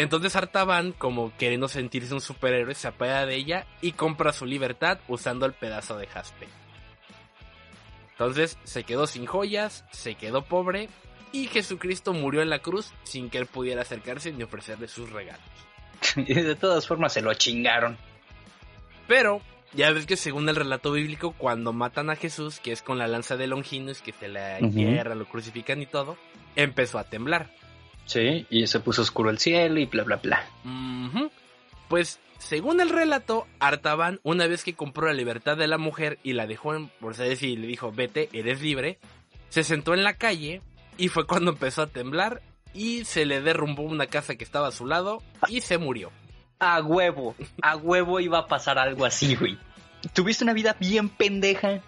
[0.00, 4.98] Entonces Artaban, como queriendo sentirse un superhéroe, se apea de ella y compra su libertad
[5.08, 6.48] usando el pedazo de jaspe.
[8.12, 10.88] Entonces se quedó sin joyas, se quedó pobre
[11.32, 15.44] y Jesucristo murió en la cruz sin que él pudiera acercarse ni ofrecerle sus regalos.
[16.16, 17.98] y de todas formas se lo chingaron.
[19.06, 19.42] Pero
[19.74, 23.06] ya ves que según el relato bíblico, cuando matan a Jesús, que es con la
[23.06, 26.16] lanza de Longinus, que se la uh lo crucifican y todo,
[26.56, 27.50] empezó a temblar.
[28.10, 30.44] Sí, y se puso oscuro el cielo y bla, bla, bla.
[31.88, 36.32] Pues, según el relato, Artaban, una vez que compró la libertad de la mujer y
[36.32, 38.98] la dejó en Mercedes y le dijo, vete, eres libre,
[39.48, 40.60] se sentó en la calle
[40.98, 42.42] y fue cuando empezó a temblar
[42.74, 46.10] y se le derrumbó una casa que estaba a su lado y se murió.
[46.58, 49.56] A huevo, a huevo iba a pasar algo así, güey.
[50.14, 51.80] Tuviste una vida bien pendeja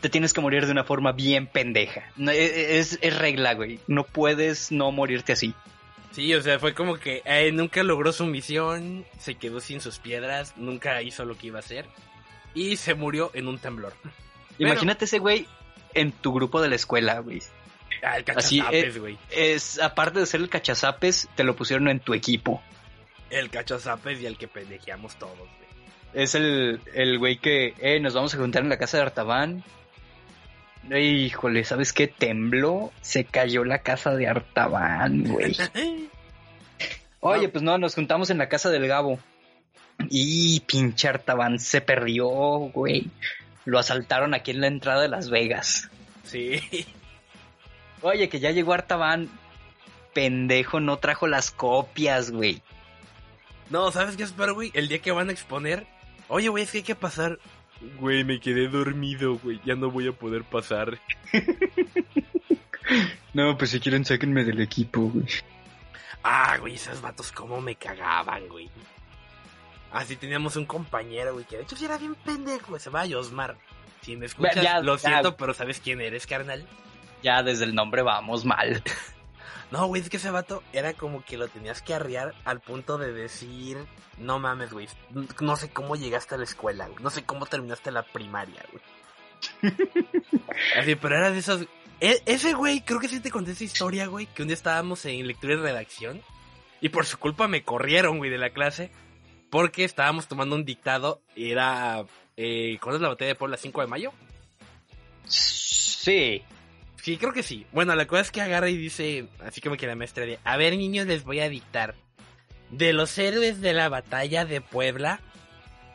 [0.00, 2.10] te tienes que morir de una forma bien pendeja.
[2.18, 3.80] E, e, es, regla, güey.
[3.86, 5.54] No puedes no morirte así.
[6.12, 9.98] Sí, o sea, fue como que eh, nunca logró su misión, se quedó sin sus
[9.98, 11.86] piedras, nunca hizo lo que iba a hacer
[12.54, 13.92] y se murió en un temblor.
[14.58, 15.46] Imagínate ese güey
[15.94, 17.42] en tu grupo de la escuela, güey.
[18.02, 19.18] Ah, el cachazapes, eh, güey.
[19.30, 22.62] Es, aparte de ser el cachazapes, te lo pusieron en tu equipo.
[23.30, 25.68] El cachazapes y el que pendejeamos todos, güey.
[26.14, 29.62] Es el, el güey que, eh, nos vamos a juntar en la casa de Artaban
[30.96, 32.06] Híjole, ¿sabes qué?
[32.06, 35.54] Tembló, se cayó la casa de Artaban, güey.
[37.20, 39.18] Oye, pues no, nos juntamos en la casa del Gabo.
[40.08, 43.10] Y pinche Artaban se perdió, güey.
[43.64, 45.90] Lo asaltaron aquí en la entrada de Las Vegas.
[46.24, 46.60] Sí.
[48.02, 49.28] Oye, que ya llegó Artaban.
[50.14, 52.62] Pendejo, no trajo las copias, güey.
[53.70, 54.70] No, ¿sabes qué espero, güey?
[54.74, 55.86] El día que van a exponer.
[56.28, 57.38] Oye, güey, es que hay que pasar
[57.80, 59.60] Güey, me quedé dormido, güey.
[59.64, 60.98] Ya no voy a poder pasar.
[63.34, 65.26] no, pues si quieren, sáquenme del equipo, güey.
[66.22, 68.68] Ah, güey, esos vatos cómo me cagaban, güey.
[69.92, 72.78] Así ah, teníamos un compañero, güey, que de hecho sí era bien pendejo.
[72.78, 73.56] Se va a Osmar.
[74.02, 76.66] Si me escuchas, lo siento, pero ¿sabes quién eres, carnal?
[77.22, 78.82] Ya desde el nombre vamos mal.
[79.70, 82.96] No, güey, es que ese vato era como que lo tenías que arriar al punto
[82.96, 83.78] de decir,
[84.16, 84.88] no mames, güey,
[85.40, 88.82] no sé cómo llegaste a la escuela, güey, no sé cómo terminaste la primaria, güey.
[90.78, 91.66] Así, pero era de esos...
[92.00, 95.04] E, ese güey, creo que sí te conté esa historia, güey, que un día estábamos
[95.04, 96.22] en lectura y redacción
[96.80, 98.90] y por su culpa me corrieron, güey, de la clase
[99.50, 102.04] porque estábamos tomando un dictado y era...
[102.36, 103.56] Eh, ¿Cuándo es la batalla de Puebla?
[103.56, 104.12] ¿5 de mayo?
[105.24, 106.42] Sí.
[107.08, 107.64] Sí, creo que sí.
[107.72, 110.58] Bueno, la cosa es que agarra y dice, así como que la maestra de, a
[110.58, 111.94] ver niños, les voy a dictar.
[112.68, 115.18] De los héroes de la batalla de Puebla.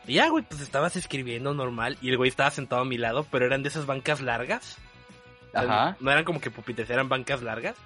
[0.08, 3.28] Y ya, güey, pues estabas escribiendo normal y el güey estaba sentado a mi lado,
[3.30, 4.78] pero eran de esas bancas largas.
[5.54, 5.96] Ajá.
[6.00, 7.76] No eran como que pupites, eran bancas largas.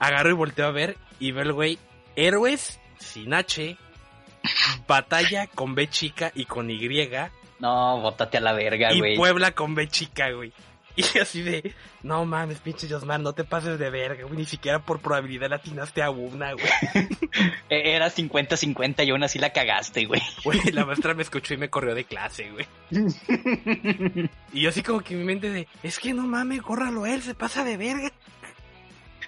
[0.00, 1.78] Agarro y volteo a ver y veo el güey,
[2.16, 3.78] héroes sin H,
[4.88, 7.08] batalla con B chica y con Y.
[7.60, 9.14] No, bótate a la verga, güey.
[9.14, 10.52] Y Puebla con B chica, güey.
[11.14, 14.36] Y así de, no mames, pinche Josmar, no te pases de verga, güey.
[14.36, 16.66] Ni siquiera por probabilidad latinaste a una, güey.
[17.68, 20.22] E-, era 50-50 y aún así la cagaste, güey.
[20.44, 22.66] Güey, la maestra me escuchó y me corrió de clase, güey.
[24.52, 27.22] y yo así como que en mi mente de, es que no mames, córralo él,
[27.22, 28.12] se pasa de verga.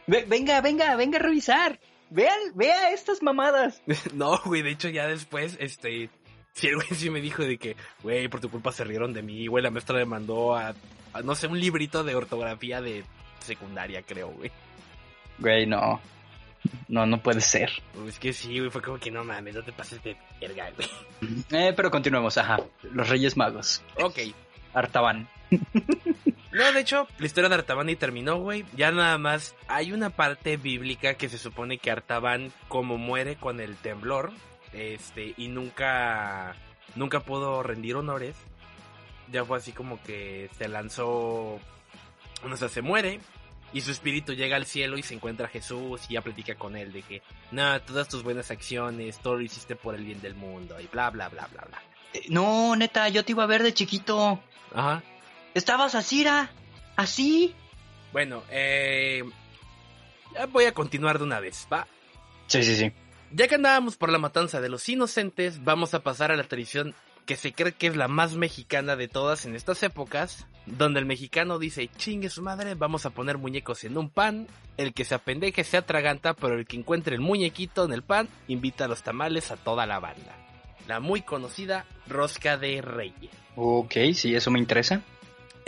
[0.06, 1.80] venga, venga, venga a revisar.
[2.10, 3.82] Vean, vea estas mamadas.
[4.14, 6.10] no, güey, de hecho ya después, este,
[6.52, 9.22] sí, el güey sí me dijo de que, güey, por tu culpa se rieron de
[9.22, 10.74] mí, güey, la maestra le mandó a
[11.22, 13.04] no sé, un librito de ortografía de
[13.40, 14.50] secundaria, creo, güey.
[15.38, 16.00] Güey, no.
[16.88, 17.70] No, no puede ser.
[18.08, 20.88] Es que sí, güey, fue como que no mames, no te pases de verga, güey.
[21.50, 22.58] Eh, pero continuemos, ajá.
[22.82, 23.82] Los Reyes Magos.
[24.02, 24.18] Ok.
[24.74, 25.28] Artaban.
[26.52, 28.64] No, de hecho, la historia de Artaban y terminó, güey.
[28.74, 33.60] Ya nada más hay una parte bíblica que se supone que Artaban, como muere con
[33.60, 34.32] el temblor,
[34.72, 36.54] este, y nunca,
[36.94, 38.36] nunca pudo rendir honores,
[39.32, 41.58] ya fue así como que se lanzó,
[42.42, 43.20] o sea, se muere
[43.72, 46.76] y su espíritu llega al cielo y se encuentra a Jesús y ya platica con
[46.76, 50.34] él de que, no, todas tus buenas acciones, todo lo hiciste por el bien del
[50.34, 51.82] mundo y bla, bla, bla, bla, bla.
[52.12, 54.40] Eh, No, neta, yo te iba a ver de chiquito.
[54.74, 55.02] Ajá.
[55.54, 56.50] Estabas así, ¿ra?
[56.96, 57.54] ¿Así?
[58.12, 59.24] Bueno, eh,
[60.34, 61.86] ya voy a continuar de una vez, ¿va?
[62.46, 62.92] Sí, sí, sí.
[63.32, 66.94] Ya que andábamos por la matanza de los inocentes, vamos a pasar a la tradición
[67.26, 71.06] que se cree que es la más mexicana de todas en estas épocas, donde el
[71.06, 74.46] mexicano dice, chingue su madre, vamos a poner muñecos en un pan,
[74.76, 78.28] el que se apendeje se atraganta, pero el que encuentre el muñequito en el pan,
[78.48, 80.36] invita a los tamales a toda la banda.
[80.86, 83.32] La muy conocida rosca de reyes.
[83.56, 85.02] Ok, sí, eso me interesa.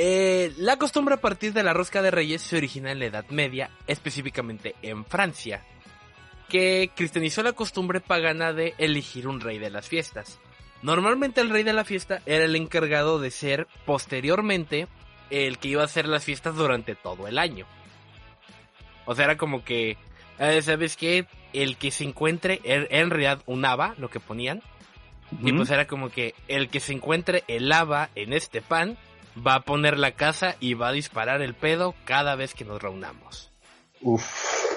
[0.00, 3.24] Eh, la costumbre a partir de la rosca de reyes se origina en la Edad
[3.30, 5.64] Media, específicamente en Francia,
[6.48, 10.38] que cristianizó la costumbre pagana de elegir un rey de las fiestas.
[10.82, 14.86] Normalmente el rey de la fiesta era el encargado de ser posteriormente
[15.30, 17.66] el que iba a hacer las fiestas durante todo el año.
[19.04, 19.96] O sea, era como que,
[20.38, 21.26] eh, ¿sabes qué?
[21.52, 24.62] El que se encuentre, er- en realidad un haba, lo que ponían.
[25.42, 28.96] Y pues era como que el que se encuentre el haba en este pan
[29.46, 32.80] va a poner la casa y va a disparar el pedo cada vez que nos
[32.80, 33.50] reunamos.
[34.00, 34.67] Uf.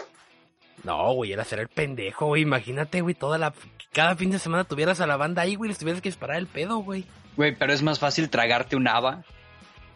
[0.83, 2.41] No, güey, era ser el pendejo, güey.
[2.41, 3.53] Imagínate, güey, toda la...
[3.93, 6.47] Cada fin de semana tuvieras a la banda ahí, güey, les tuvieras que disparar el
[6.47, 7.05] pedo, güey.
[7.35, 9.23] Güey, pero es más fácil tragarte un haba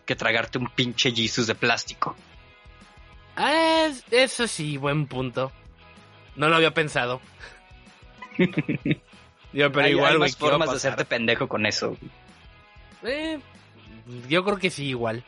[0.06, 2.16] que tragarte un pinche Jesus de plástico.
[3.36, 5.52] Ah, es- eso sí, buen punto.
[6.36, 7.22] No lo había pensado.
[9.54, 11.66] Yo, pero hay, igual, hay güey, más ¿qué iba a formas de hacerte pendejo con
[11.66, 11.98] eso.
[13.04, 13.40] Eh,
[14.28, 15.24] yo creo que sí, igual.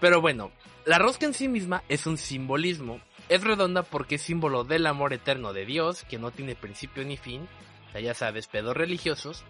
[0.00, 0.52] Pero bueno,
[0.84, 3.00] la rosca en sí misma es un simbolismo.
[3.30, 7.16] Es redonda porque es símbolo del amor eterno de Dios, que no tiene principio ni
[7.16, 7.48] fin.
[7.88, 9.44] O sea, ya sabes, pedos religiosos.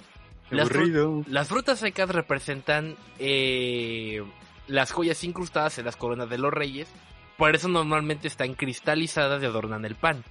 [0.51, 1.25] Las, fru- Aburrido.
[1.27, 4.23] las frutas secas representan eh,
[4.69, 6.89] las joyas incrustadas en las coronas de los reyes.
[7.37, 10.23] Por eso normalmente están cristalizadas y adornan el pan.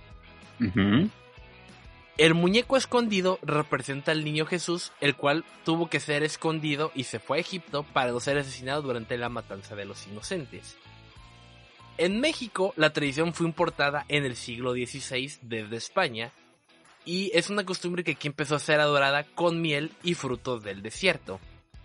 [2.18, 7.20] El muñeco escondido representa al niño Jesús, el cual tuvo que ser escondido y se
[7.20, 10.78] fue a Egipto para no ser asesinado durante la matanza de los inocentes.
[12.02, 16.32] En México, la tradición fue importada en el siglo XVI desde España
[17.06, 20.82] y es una costumbre que aquí empezó a ser adorada con miel y frutos del
[20.82, 21.40] desierto,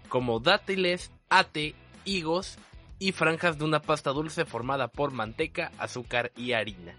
[0.08, 2.58] como dátiles, ate, higos
[3.00, 6.94] y franjas de una pasta dulce formada por manteca, azúcar y harina.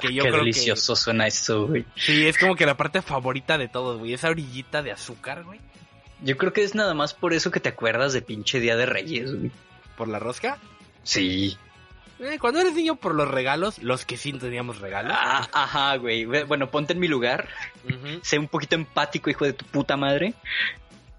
[0.00, 1.84] Que yo Qué creo que- delicioso suena eso, güey.
[1.96, 4.14] Sí, es como que la parte favorita de todos, güey.
[4.14, 5.60] Esa orillita de azúcar, güey.
[6.22, 8.86] Yo creo que es nada más por eso que te acuerdas de pinche Día de
[8.86, 9.52] Reyes, güey.
[9.96, 10.58] ¿Por la rosca?
[11.04, 11.56] Sí.
[12.20, 15.12] Eh, cuando eres niño por los regalos, los que sí teníamos regalos.
[15.16, 16.24] Ah, ajá, güey.
[16.24, 17.48] Bueno, ponte en mi lugar.
[18.22, 20.34] Sé un poquito empático, hijo de tu puta madre.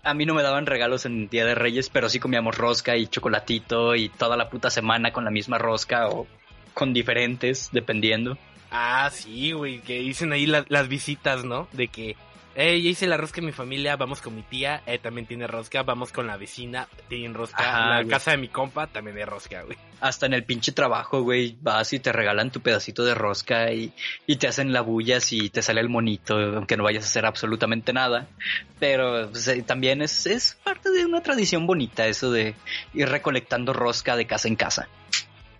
[0.04, 3.08] A mí no me daban regalos en Día de Reyes, pero sí comíamos rosca y
[3.08, 6.28] chocolatito y toda la puta semana con la misma rosca o
[6.74, 8.38] con diferentes, dependiendo.
[8.72, 11.68] Ah, sí, güey, que dicen ahí la- las visitas, ¿no?
[11.74, 12.16] De que,
[12.62, 15.47] eh, ya hice la rosca en mi familia, vamos con mi tía, eh, también tiene
[15.47, 18.10] rosca, vamos con la vecina, tienen rosca, Ajá, la güey.
[18.10, 19.78] casa de mi compa también hay rosca, güey.
[20.01, 23.93] Hasta en el pinche trabajo, güey, vas y te regalan tu pedacito de rosca y,
[24.28, 27.26] y te hacen la bulla si te sale el monito, aunque no vayas a hacer
[27.26, 28.28] absolutamente nada.
[28.78, 32.55] Pero pues, eh, también es, es parte de una tradición bonita eso de
[32.93, 34.89] ir recolectando rosca de casa en casa.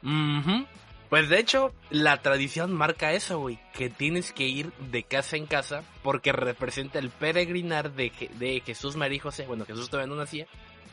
[0.04, 0.66] Ujú.
[1.10, 5.48] Pues de hecho, la tradición marca eso, güey, que tienes que ir de casa en
[5.48, 9.46] casa porque representa el peregrinar de, Je- de Jesús, María y José.
[9.48, 10.46] Bueno, Jesús todavía no nacía,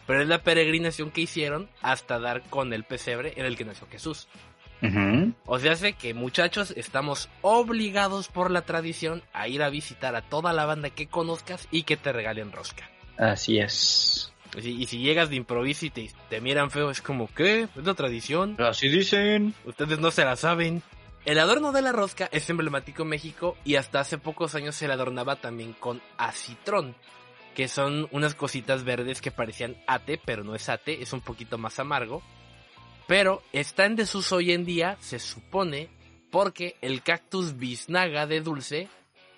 [0.06, 3.86] pero es la peregrinación que hicieron hasta dar con el pesebre en el que nació
[3.90, 4.26] Jesús.
[5.46, 10.22] O sea, hace que muchachos estamos obligados por la tradición a ir a visitar a
[10.22, 12.88] toda la banda que conozcas y que te regalen rosca.
[13.18, 14.32] Así es.
[14.56, 17.68] Y si, y si llegas de improviso y te, te miran feo, es como, ¿qué?
[17.76, 18.56] Es la tradición.
[18.58, 19.54] Así dicen.
[19.64, 20.82] Ustedes no se la saben.
[21.26, 24.86] El adorno de la rosca es emblemático en México y hasta hace pocos años se
[24.86, 26.94] le adornaba también con acitrón,
[27.56, 31.58] que son unas cositas verdes que parecían ate, pero no es ate, es un poquito
[31.58, 32.22] más amargo.
[33.08, 35.88] Pero está en desuso hoy en día, se supone,
[36.30, 38.88] porque el cactus biznaga de dulce,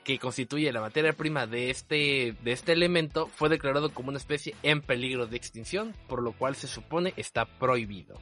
[0.09, 4.55] que constituye la materia prima de este, de este elemento, fue declarado como una especie
[4.63, 8.19] en peligro de extinción, por lo cual se supone está prohibido.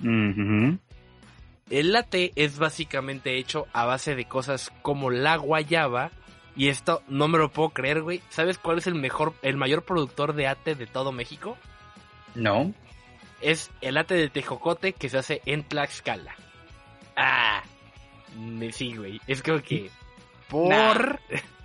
[0.00, 6.12] El latte es básicamente hecho a base de cosas como la guayaba.
[6.54, 8.22] Y esto no me lo puedo creer, güey.
[8.28, 11.58] ¿Sabes cuál es el mejor, el mayor productor de ate de todo México?
[12.36, 12.72] No.
[13.40, 16.36] Es el ate de tejocote que se hace en Tlaxcala.
[17.16, 17.64] Ah,
[18.38, 19.20] me sí, güey.
[19.26, 19.90] Es como que
[20.50, 21.20] por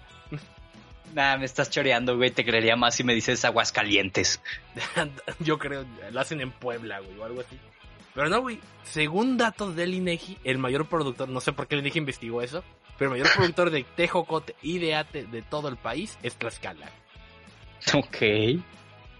[1.15, 2.31] Nah, me estás choreando, güey.
[2.31, 4.41] Te creería más si me dices Aguascalientes.
[5.39, 7.57] Yo creo, lo hacen en Puebla, güey, o algo así.
[8.13, 8.59] Pero no, güey.
[8.83, 12.65] Según datos del INEGI, el mayor productor, no sé por qué el INEGI investigó eso,
[12.97, 16.89] pero el mayor productor de tejocote y de ate de todo el país es Tlaxcala.
[17.93, 18.61] Ok.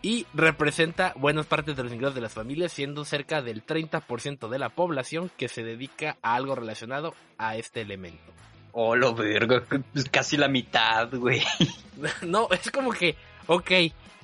[0.01, 4.59] Y representa buenas partes de los ingresos de las familias, siendo cerca del 30% de
[4.59, 8.34] la población que se dedica a algo relacionado a este elemento.
[8.77, 9.61] Oh, lo vergo,
[10.11, 11.41] casi la mitad, güey.
[12.23, 13.15] No, es como que,
[13.47, 13.71] ok,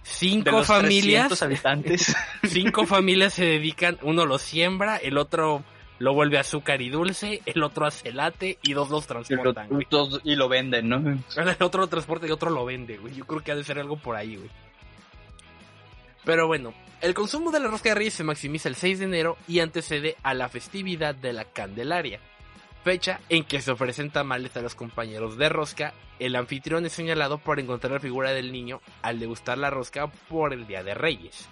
[0.03, 1.41] cinco familias.
[1.41, 2.13] habitantes.
[2.43, 5.63] Cinco familias se dedican, uno lo siembra, el otro
[5.99, 9.87] lo vuelve azúcar y dulce, el otro hace late y dos los transportan, güey.
[10.25, 10.97] y lo venden, ¿no?
[11.37, 13.15] El otro lo transporta y otro lo vende, güey.
[13.15, 14.49] Yo creo que ha de ser algo por ahí, güey.
[16.25, 19.37] Pero bueno, el consumo de la rosca de reyes se maximiza el 6 de enero
[19.47, 22.19] y antecede a la festividad de la Candelaria,
[22.83, 25.93] fecha en que se ofrecen tamales a los compañeros de rosca.
[26.19, 30.53] El anfitrión es señalado por encontrar la figura del niño al degustar la rosca por
[30.53, 31.47] el Día de Reyes.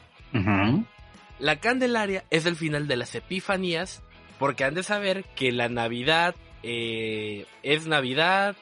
[1.40, 4.04] La Candelaria es el final de las Epifanías,
[4.38, 8.56] porque han de saber que la Navidad eh, es Navidad,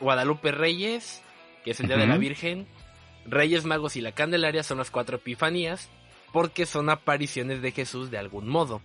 [0.00, 1.22] Guadalupe Reyes,
[1.64, 2.66] que es el Día de la Virgen,
[3.26, 5.88] Reyes Magos y la Candelaria son las cuatro epifanías
[6.32, 8.80] porque son apariciones de Jesús de algún modo.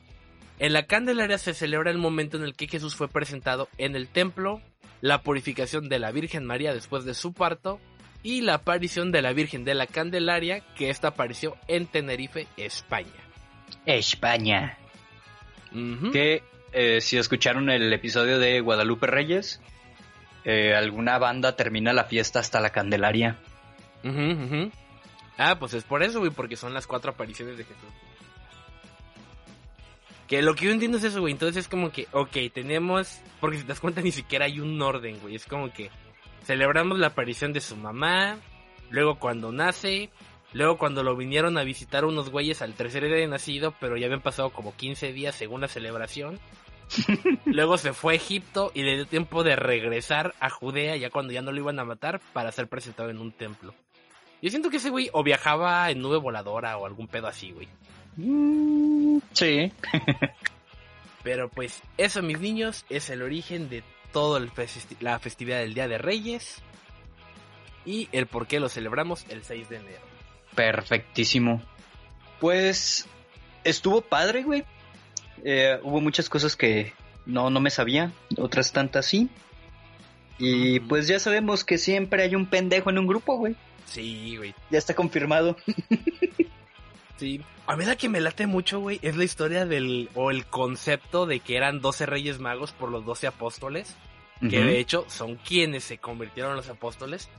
[0.57, 4.07] En la Candelaria se celebra el momento en el que Jesús fue presentado en el
[4.07, 4.61] templo,
[5.01, 7.79] la purificación de la Virgen María después de su parto
[8.23, 13.11] y la aparición de la Virgen de la Candelaria que esta apareció en Tenerife, España.
[13.85, 14.77] España.
[16.13, 16.41] Que
[16.71, 19.61] eh, si escucharon el episodio de Guadalupe Reyes,
[20.45, 23.37] eh, alguna banda termina la fiesta hasta la Candelaria.
[25.37, 27.89] Ah, pues es por eso, güey, porque son las cuatro apariciones de Jesús.
[30.27, 31.33] Que lo que yo entiendo es eso, güey.
[31.33, 33.21] Entonces es como que, ok, tenemos.
[33.39, 35.35] Porque si te das cuenta, ni siquiera hay un orden, güey.
[35.35, 35.91] Es como que
[36.43, 38.37] celebramos la aparición de su mamá.
[38.89, 40.09] Luego cuando nace.
[40.53, 43.75] Luego cuando lo vinieron a visitar unos güeyes al tercer día de nacido.
[43.79, 46.39] Pero ya habían pasado como 15 días según la celebración.
[47.45, 51.33] luego se fue a Egipto y le dio tiempo de regresar a Judea ya cuando
[51.33, 53.73] ya no lo iban a matar para ser presentado en un templo.
[54.41, 57.67] Yo siento que ese güey o viajaba en nube voladora o algún pedo así, güey.
[58.17, 59.71] Mm, sí.
[61.23, 64.45] Pero pues eso, mis niños, es el origen de toda
[64.99, 66.61] la festividad del Día de Reyes
[67.85, 70.01] y el por qué lo celebramos el 6 de enero.
[70.55, 71.61] Perfectísimo.
[72.39, 73.07] Pues
[73.63, 74.63] estuvo padre, güey.
[75.43, 76.93] Eh, hubo muchas cosas que
[77.25, 79.29] no, no me sabía, otras tantas sí.
[80.37, 83.55] Y pues ya sabemos que siempre hay un pendejo en un grupo, güey.
[83.85, 84.53] Sí, güey.
[84.69, 85.55] Ya está confirmado.
[87.17, 87.41] sí.
[87.67, 91.25] A mí la que me late mucho, güey, es la historia del, o el concepto
[91.25, 93.95] de que eran 12 reyes magos por los 12 apóstoles.
[94.41, 97.29] Que de hecho son quienes se convirtieron en los apóstoles.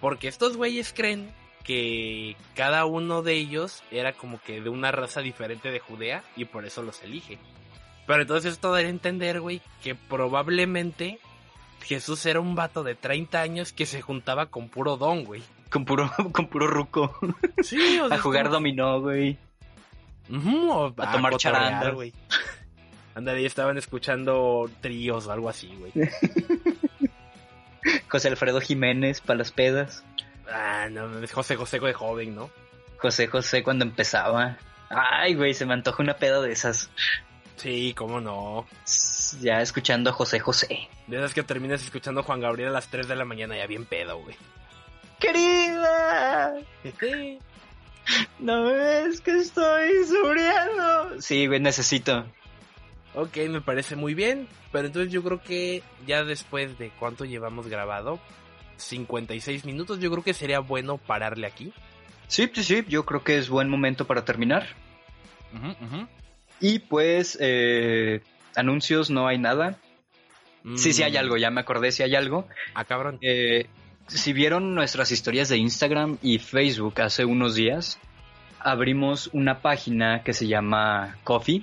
[0.00, 1.30] Porque estos güeyes creen
[1.64, 6.44] que cada uno de ellos era como que de una raza diferente de Judea y
[6.44, 7.38] por eso los elige.
[8.06, 11.18] Pero entonces esto daría a entender, güey, que probablemente
[11.82, 15.42] Jesús era un vato de 30 años que se juntaba con puro don, güey.
[15.74, 17.18] Con puro, con puro ruco.
[17.60, 19.36] Sí, o sea, A jugar dominó, güey.
[20.30, 22.12] a, tomar charanda, güey.
[23.16, 25.92] Anda, ahí estaban escuchando tríos o algo así, güey.
[28.08, 30.04] José Alfredo Jiménez para las pedas.
[30.48, 32.50] Ah, no, es José José de joven, ¿no?
[32.98, 34.56] José José cuando empezaba.
[34.90, 36.88] Ay, güey, se me antoja una peda de esas.
[37.56, 38.64] Sí, cómo no.
[39.40, 40.88] Ya escuchando a José José.
[41.08, 43.66] De esas que terminas escuchando a Juan Gabriel a las 3 de la mañana, ya
[43.66, 44.36] bien pedo, güey.
[45.24, 46.54] ¡Querida!
[48.38, 51.20] ¿No ves que estoy sufriendo?
[51.20, 52.26] Sí, güey, necesito.
[53.14, 54.48] Ok, me parece muy bien.
[54.72, 58.18] Pero entonces yo creo que ya después de cuánto llevamos grabado,
[58.76, 61.72] 56 minutos, yo creo que sería bueno pararle aquí.
[62.26, 64.66] Sí, sí, sí, yo creo que es buen momento para terminar.
[66.60, 68.22] Y pues, eh,
[68.56, 69.78] anuncios no hay nada.
[70.76, 71.18] Sí, sí hay mm.
[71.18, 72.48] algo, ya me acordé si hay algo.
[72.74, 73.18] Ah, cabrón.
[73.20, 73.68] Eh,
[74.08, 77.98] si vieron nuestras historias de Instagram y Facebook hace unos días,
[78.60, 81.62] abrimos una página que se llama Coffee.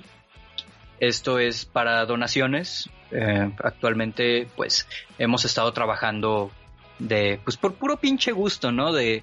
[1.00, 2.88] Esto es para donaciones.
[3.10, 4.88] Eh, actualmente, pues,
[5.18, 6.50] hemos estado trabajando
[6.98, 8.92] de, pues, por puro pinche gusto, ¿no?
[8.92, 9.22] De,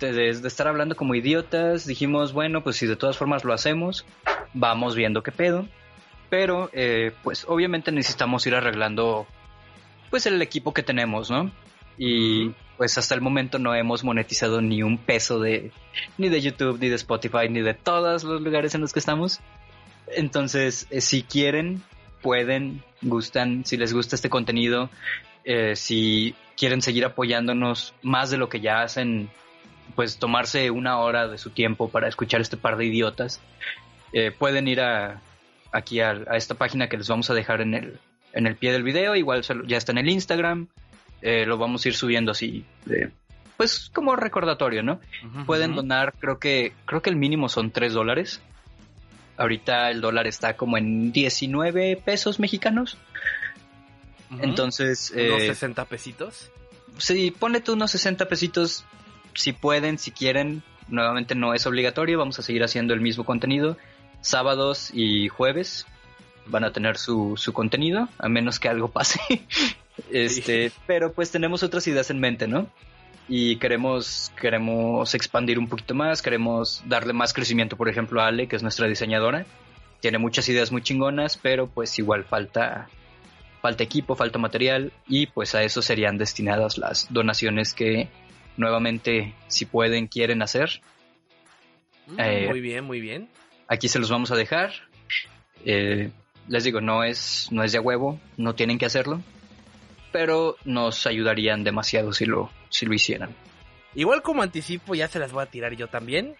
[0.00, 1.86] de, estar hablando como idiotas.
[1.86, 4.04] Dijimos, bueno, pues si de todas formas lo hacemos,
[4.52, 5.66] vamos viendo qué pedo.
[6.28, 9.26] Pero, eh, pues, obviamente necesitamos ir arreglando,
[10.10, 11.50] pues, el equipo que tenemos, ¿no?
[11.98, 15.72] Y pues hasta el momento no hemos monetizado ni un peso de
[16.18, 19.40] ni de YouTube, ni de Spotify, ni de todos los lugares en los que estamos.
[20.08, 21.82] Entonces, eh, si quieren,
[22.22, 24.90] pueden, gustan, si les gusta este contenido,
[25.44, 29.30] eh, si quieren seguir apoyándonos más de lo que ya hacen,
[29.94, 33.40] pues tomarse una hora de su tiempo para escuchar este par de idiotas,
[34.12, 35.20] eh, pueden ir a,
[35.72, 37.98] aquí a, esta página que les vamos a dejar en el,
[38.32, 39.16] en el pie del video.
[39.16, 40.68] Igual ya está en el Instagram.
[41.22, 42.64] Eh, lo vamos a ir subiendo así,
[43.56, 45.00] pues como recordatorio, ¿no?
[45.46, 48.42] Pueden donar, creo que, creo que el mínimo son 3 dólares.
[49.38, 52.98] Ahorita el dólar está como en 19 pesos mexicanos.
[54.40, 55.10] Entonces.
[55.14, 56.50] ¿Unos 60 eh, pesitos?
[56.98, 58.84] Sí, ponete unos 60 pesitos
[59.34, 60.62] si pueden, si quieren.
[60.88, 63.76] Nuevamente no es obligatorio, vamos a seguir haciendo el mismo contenido.
[64.20, 65.86] Sábados y jueves
[66.48, 69.20] van a tener su, su contenido, a menos que algo pase.
[70.10, 72.68] este, pero pues tenemos otras ideas en mente, ¿no?
[73.28, 78.46] Y queremos, queremos expandir un poquito más, queremos darle más crecimiento, por ejemplo, a Ale,
[78.46, 79.46] que es nuestra diseñadora.
[80.00, 82.88] Tiene muchas ideas muy chingonas, pero pues igual falta
[83.60, 88.08] falta equipo, falta material y pues a eso serían destinadas las donaciones que
[88.56, 90.80] nuevamente si pueden quieren hacer.
[92.06, 93.28] Mm, eh, muy bien, muy bien.
[93.66, 94.72] Aquí se los vamos a dejar.
[95.64, 96.10] Eh,
[96.48, 99.20] les digo, no es, no es de huevo, no tienen que hacerlo,
[100.12, 103.34] pero nos ayudarían demasiado si lo, si lo hicieran.
[103.94, 106.36] Igual como anticipo, ya se las voy a tirar yo también.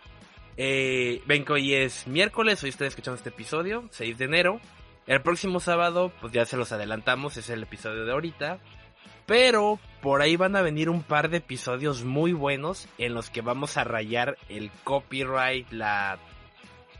[0.57, 4.61] Eh, ven que hoy es miércoles, hoy estoy escuchando este episodio, 6 de enero.
[5.07, 8.59] El próximo sábado, pues ya se los adelantamos, es el episodio de ahorita.
[9.25, 13.41] Pero por ahí van a venir un par de episodios muy buenos en los que
[13.41, 16.19] vamos a rayar el copyright, la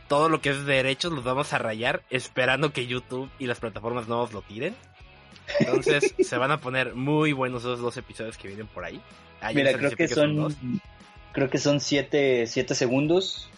[0.09, 4.09] todo lo que es derechos los vamos a rayar esperando que YouTube y las plataformas
[4.09, 4.75] nuevas lo tiren.
[5.61, 9.01] Entonces se van a poner muy buenos esos dos episodios que vienen por ahí.
[9.41, 10.81] Ah, Mira, creo que son,
[11.33, 13.49] creo que son siete, segundos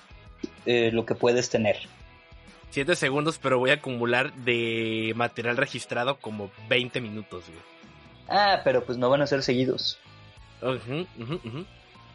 [0.66, 1.76] eh, lo que puedes tener.
[2.70, 7.60] 7 segundos, pero voy a acumular de material registrado como 20 minutos, güey.
[8.28, 9.98] Ah, pero pues no van a ser seguidos.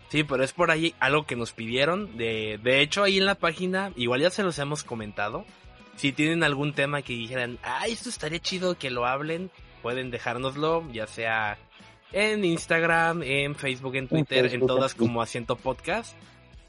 [0.10, 2.18] Sí, pero es por ahí algo que nos pidieron.
[2.18, 5.46] De, de hecho, ahí en la página, igual ya se los hemos comentado.
[5.96, 9.52] Si tienen algún tema que dijeran, ah, esto estaría chido que lo hablen,
[9.82, 11.58] pueden dejárnoslo, ya sea
[12.12, 16.16] en Instagram, en Facebook, en Twitter, en todas como Asiento Podcast.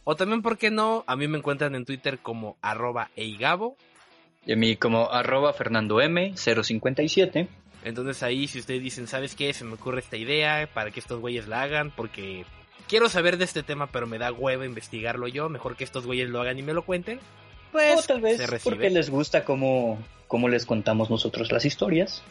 [0.05, 1.05] O también, ¿por qué no?
[1.07, 3.77] A mí me encuentran en Twitter como arroba eigabo.
[4.47, 7.49] Y a mí como arroba fernando m057.
[7.85, 9.53] Entonces ahí si ustedes dicen, ¿sabes qué?
[9.53, 12.45] Se me ocurre esta idea para que estos güeyes la hagan porque
[12.89, 16.29] quiero saber de este tema pero me da huevo investigarlo yo, mejor que estos güeyes
[16.29, 17.21] lo hagan y me lo cuenten.
[17.73, 19.99] Pues o tal vez porque les gusta cómo,
[20.29, 22.23] cómo les contamos nosotros las historias.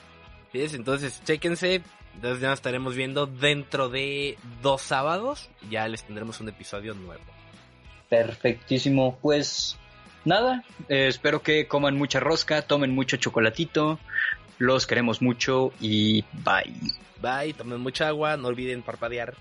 [0.54, 0.66] ¿Sí?
[0.74, 1.82] Entonces, chéquense.
[2.16, 5.50] Entonces ya nos estaremos viendo dentro de dos sábados.
[5.70, 7.24] Ya les tendremos un episodio nuevo.
[8.08, 9.18] Perfectísimo.
[9.22, 9.78] Pues
[10.24, 14.00] nada, eh, espero que coman mucha rosca, tomen mucho chocolatito.
[14.60, 16.74] Los queremos mucho y bye.
[17.22, 19.34] Bye, tomen mucha agua, no olviden parpadear.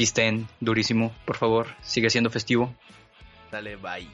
[0.00, 1.66] Pisten durísimo, por favor.
[1.82, 2.74] Sigue siendo festivo.
[3.52, 4.08] Dale, bye.